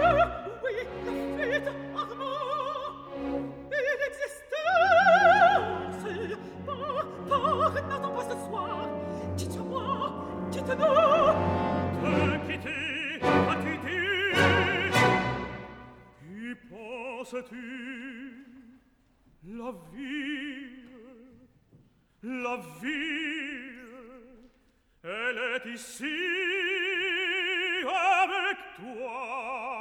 oui, 0.63 0.71
la 1.05 1.11
fête 1.35 1.69
Armand. 1.93 2.93
Et 3.73 3.81
pa 6.65 6.71
pas, 6.71 7.03
pas, 7.27 7.81
n'attends 7.89 8.15
pas 8.15 8.23
ce 8.23 8.37
soir. 8.47 8.87
Dites-moi, 9.35 9.89
dites-nous. 10.49 10.95
T'inquiétez, 12.01 13.19
t'inquiétez. 13.19 14.33
Y 16.23 16.55
penses-tu 16.69 17.67
la 19.43 19.71
vie, 19.91 20.85
la 22.23 22.55
vie 22.81 23.64
elle 25.07 25.61
et 25.63 25.69
ici 25.69 26.03
avec 27.83 28.57
toi 28.77 29.74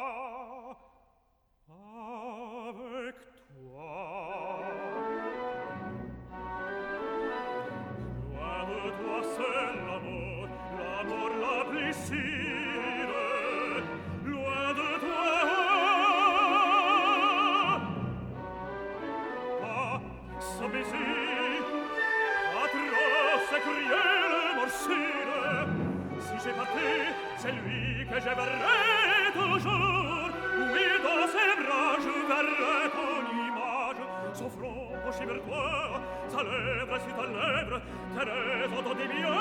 c'est 27.45 27.53
lui 27.53 28.07
que 28.07 28.21
j'aimerais 28.21 29.33
toujours. 29.35 30.31
Oui, 30.73 30.87
dans 31.05 31.27
ses 31.35 31.53
bras, 31.61 31.97
je 32.05 32.15
verrai 32.31 32.89
ton 32.99 33.17
image. 33.49 34.03
Son 34.33 34.51
front 34.51 34.89
penché 35.05 35.27
vers 35.27 35.43
toi, 35.45 36.01
sa 36.29 36.43
lèvre 36.43 36.97
sur 37.05 37.15
ta 37.17 37.27
lèvre, 37.37 37.81
Thérèse, 38.15 38.73
entendez 38.79 39.09
bien. 39.09 39.37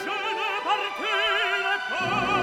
Je 0.00 0.08
ne 0.08 0.64
partirai 0.64 1.76
pas. 1.90 2.37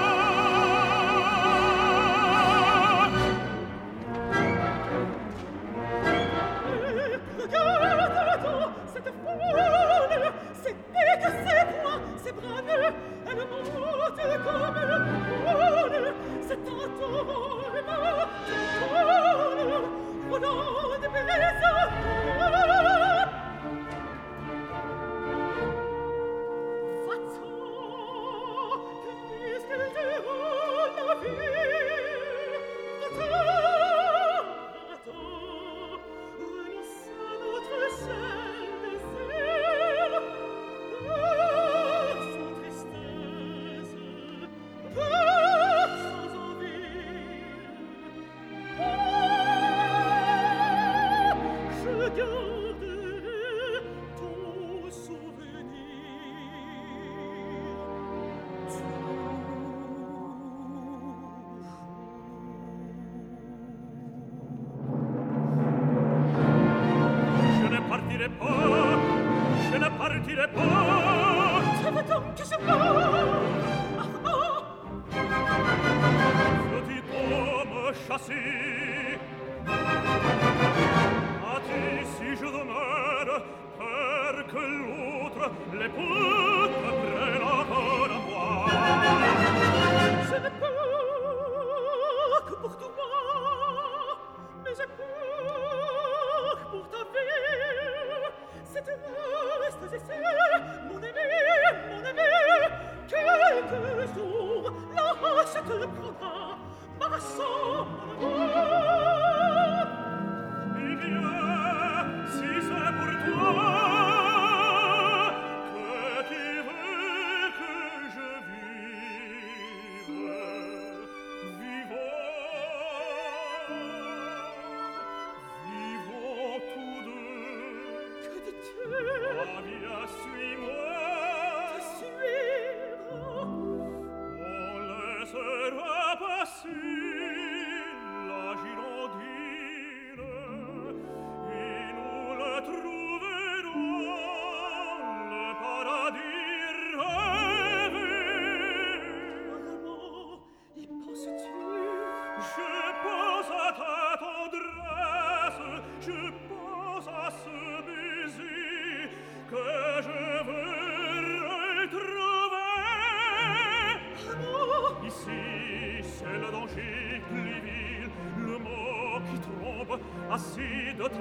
dire 70.36 70.48
poi 70.48 70.75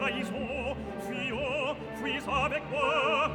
trahison 0.06 0.76
Fuyons, 1.08 1.76
fuis 1.96 2.22
avec 2.46 2.64
moi. 2.72 3.32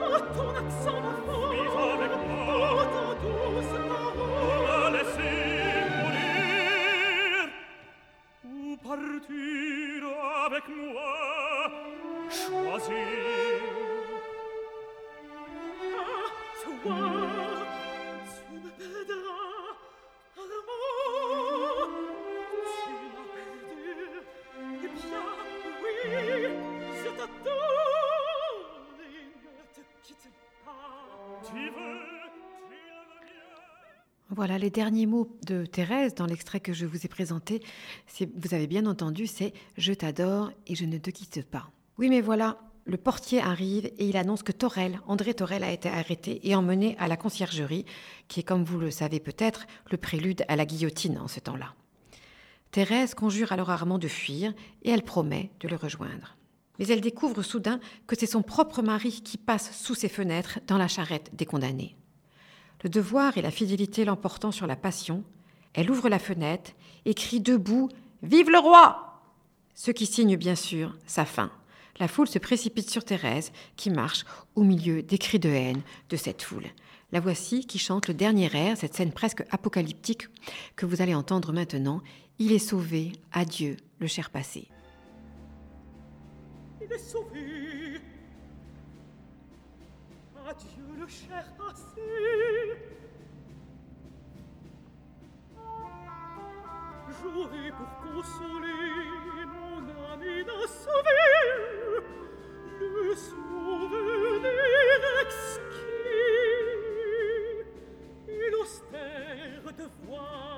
Oh, 0.00 0.18
ton 0.34 0.50
accent 0.50 1.00
d'enfant 1.04 1.50
Fuis 1.50 1.70
avec 1.94 2.12
moi. 2.26 2.44
Oh, 2.48 3.14
ton 3.22 3.34
douce 3.52 3.74
parole 3.88 4.32
On 4.32 4.62
m'a 4.66 4.86
laissé 4.96 5.30
mourir. 5.98 7.44
Ou 8.44 8.76
partir 8.76 10.00
avec 10.46 10.66
moi. 10.68 11.12
Choisir. 12.30 13.06
Ah, 15.98 16.28
toi 16.82 17.15
Voilà, 34.46 34.60
les 34.60 34.70
derniers 34.70 35.06
mots 35.06 35.36
de 35.44 35.66
Thérèse 35.66 36.14
dans 36.14 36.24
l'extrait 36.24 36.60
que 36.60 36.72
je 36.72 36.86
vous 36.86 37.04
ai 37.04 37.08
présenté, 37.08 37.60
vous 38.20 38.54
avez 38.54 38.68
bien 38.68 38.86
entendu, 38.86 39.26
c'est 39.26 39.52
Je 39.76 39.92
t'adore 39.92 40.52
et 40.68 40.76
je 40.76 40.84
ne 40.84 40.98
te 40.98 41.10
quitte 41.10 41.44
pas. 41.44 41.68
Oui, 41.98 42.08
mais 42.10 42.20
voilà, 42.20 42.56
le 42.84 42.96
portier 42.96 43.40
arrive 43.40 43.86
et 43.86 44.06
il 44.08 44.16
annonce 44.16 44.44
que 44.44 44.52
Torel, 44.52 45.00
André 45.08 45.34
Torel, 45.34 45.64
a 45.64 45.72
été 45.72 45.88
arrêté 45.88 46.48
et 46.48 46.54
emmené 46.54 46.94
à 47.00 47.08
la 47.08 47.16
conciergerie, 47.16 47.86
qui 48.28 48.38
est, 48.38 48.44
comme 48.44 48.62
vous 48.62 48.78
le 48.78 48.92
savez 48.92 49.18
peut-être, 49.18 49.66
le 49.90 49.96
prélude 49.96 50.44
à 50.46 50.54
la 50.54 50.64
guillotine 50.64 51.18
en 51.18 51.26
ce 51.26 51.40
temps-là. 51.40 51.74
Thérèse 52.70 53.14
conjure 53.14 53.50
alors 53.50 53.70
Armand 53.70 53.98
de 53.98 54.06
fuir 54.06 54.54
et 54.84 54.90
elle 54.90 55.02
promet 55.02 55.50
de 55.58 55.66
le 55.66 55.74
rejoindre. 55.74 56.36
Mais 56.78 56.86
elle 56.86 57.00
découvre 57.00 57.42
soudain 57.42 57.80
que 58.06 58.14
c'est 58.16 58.26
son 58.26 58.42
propre 58.42 58.80
mari 58.80 59.22
qui 59.24 59.38
passe 59.38 59.76
sous 59.76 59.96
ses 59.96 60.08
fenêtres 60.08 60.60
dans 60.68 60.78
la 60.78 60.86
charrette 60.86 61.34
des 61.34 61.46
condamnés. 61.46 61.96
Le 62.82 62.90
devoir 62.90 63.38
et 63.38 63.42
la 63.42 63.50
fidélité 63.50 64.04
l'emportant 64.04 64.52
sur 64.52 64.66
la 64.66 64.76
passion, 64.76 65.24
elle 65.74 65.90
ouvre 65.90 66.08
la 66.08 66.18
fenêtre 66.18 66.72
et 67.04 67.14
crie 67.14 67.40
debout 67.40 67.88
Vive 68.22 68.50
le 68.50 68.58
roi 68.58 69.20
Ce 69.74 69.90
qui 69.90 70.06
signe 70.06 70.36
bien 70.36 70.54
sûr 70.54 70.96
sa 71.06 71.24
fin. 71.24 71.50
La 71.98 72.08
foule 72.08 72.28
se 72.28 72.38
précipite 72.38 72.90
sur 72.90 73.04
Thérèse, 73.04 73.52
qui 73.76 73.90
marche 73.90 74.24
au 74.54 74.62
milieu 74.62 75.02
des 75.02 75.18
cris 75.18 75.38
de 75.38 75.48
haine 75.48 75.82
de 76.10 76.16
cette 76.16 76.42
foule. 76.42 76.66
La 77.12 77.20
voici 77.20 77.66
qui 77.66 77.78
chante 77.78 78.08
le 78.08 78.14
dernier 78.14 78.54
air, 78.54 78.76
cette 78.76 78.94
scène 78.94 79.12
presque 79.12 79.44
apocalyptique 79.50 80.28
que 80.74 80.86
vous 80.86 81.00
allez 81.00 81.14
entendre 81.14 81.52
maintenant. 81.52 82.02
Il 82.38 82.52
est 82.52 82.58
sauvé, 82.58 83.12
adieu 83.32 83.76
le 83.98 84.06
cher 84.06 84.30
passé. 84.30 84.68
Il 86.82 86.92
est 86.92 86.98
sauvé, 86.98 88.00
cher 91.08 91.44
passé. 91.56 92.02
J'aurai 97.22 97.70
pour 97.70 97.92
consoler 98.12 99.46
mon 99.46 99.78
âme 100.12 100.22
inassouvie 100.22 101.46
le 102.80 103.14
souvenir 103.14 104.50
exquis 105.22 105.86
et 108.28 108.50
l'austère 108.50 109.72
devoir. 109.72 110.55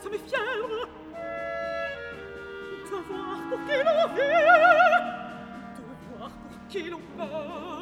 Glace 0.00 0.12
mes 0.12 0.18
fièvres, 0.18 0.88
Devoir 2.90 3.40
pour 3.48 3.58
qui 3.66 3.76
l'on 3.84 4.14
vit, 4.14 4.34
devoir 5.76 6.30
pour 6.48 6.60
qui 6.68 6.90
l'on 6.90 7.00
peur. 7.16 7.79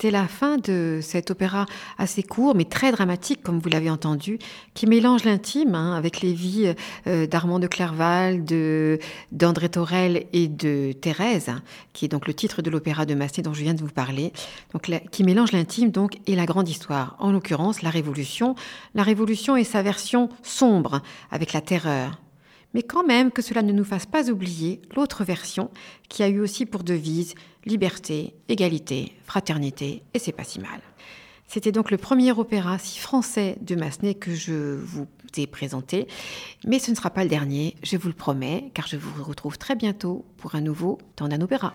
C'était 0.00 0.12
la 0.12 0.28
fin 0.28 0.56
de 0.56 1.00
cet 1.02 1.30
opéra 1.30 1.66
assez 1.98 2.22
court 2.22 2.54
mais 2.54 2.64
très 2.64 2.90
dramatique, 2.90 3.42
comme 3.42 3.58
vous 3.58 3.68
l'avez 3.68 3.90
entendu, 3.90 4.38
qui 4.72 4.86
mélange 4.86 5.24
l'intime 5.24 5.74
hein, 5.74 5.94
avec 5.94 6.22
les 6.22 6.32
vies 6.32 6.72
euh, 7.06 7.26
d'Armand 7.26 7.58
de 7.58 7.66
Clerval, 7.66 8.42
de, 8.46 8.98
d'André 9.30 9.68
Torel 9.68 10.24
et 10.32 10.48
de 10.48 10.92
Thérèse, 10.92 11.50
qui 11.92 12.06
est 12.06 12.08
donc 12.08 12.26
le 12.26 12.32
titre 12.32 12.62
de 12.62 12.70
l'opéra 12.70 13.04
de 13.04 13.14
Massenet 13.14 13.42
dont 13.42 13.52
je 13.52 13.62
viens 13.62 13.74
de 13.74 13.82
vous 13.82 13.90
parler, 13.90 14.32
donc, 14.72 14.90
qui 15.10 15.22
mélange 15.22 15.52
l'intime 15.52 15.92
et 16.26 16.34
la 16.34 16.46
grande 16.46 16.70
histoire, 16.70 17.16
en 17.18 17.30
l'occurrence 17.30 17.82
la 17.82 17.90
Révolution, 17.90 18.54
la 18.94 19.02
Révolution 19.02 19.54
et 19.54 19.64
sa 19.64 19.82
version 19.82 20.30
sombre, 20.42 21.02
avec 21.30 21.52
la 21.52 21.60
terreur, 21.60 22.18
mais 22.72 22.82
quand 22.82 23.04
même 23.04 23.30
que 23.30 23.42
cela 23.42 23.60
ne 23.62 23.72
nous 23.72 23.84
fasse 23.84 24.06
pas 24.06 24.30
oublier 24.30 24.80
l'autre 24.96 25.24
version 25.24 25.70
qui 26.08 26.22
a 26.22 26.28
eu 26.28 26.40
aussi 26.40 26.64
pour 26.64 26.84
devise 26.84 27.34
liberté, 27.64 28.34
égalité, 28.48 29.12
fraternité, 29.24 30.02
et 30.14 30.18
c'est 30.18 30.32
pas 30.32 30.44
si 30.44 30.60
mal. 30.60 30.80
C'était 31.46 31.72
donc 31.72 31.90
le 31.90 31.96
premier 31.96 32.30
opéra 32.30 32.78
si 32.78 32.98
français 33.00 33.56
de 33.60 33.74
Massenet 33.74 34.14
que 34.14 34.32
je 34.32 34.76
vous 34.76 35.08
ai 35.36 35.48
présenté, 35.48 36.06
mais 36.64 36.78
ce 36.78 36.92
ne 36.92 36.96
sera 36.96 37.10
pas 37.10 37.24
le 37.24 37.28
dernier, 37.28 37.74
je 37.82 37.96
vous 37.96 38.08
le 38.08 38.14
promets, 38.14 38.70
car 38.72 38.86
je 38.86 38.96
vous 38.96 39.24
retrouve 39.24 39.58
très 39.58 39.74
bientôt 39.74 40.24
pour 40.36 40.54
un 40.54 40.60
nouveau 40.60 40.98
d'un 41.16 41.40
opéra. 41.40 41.72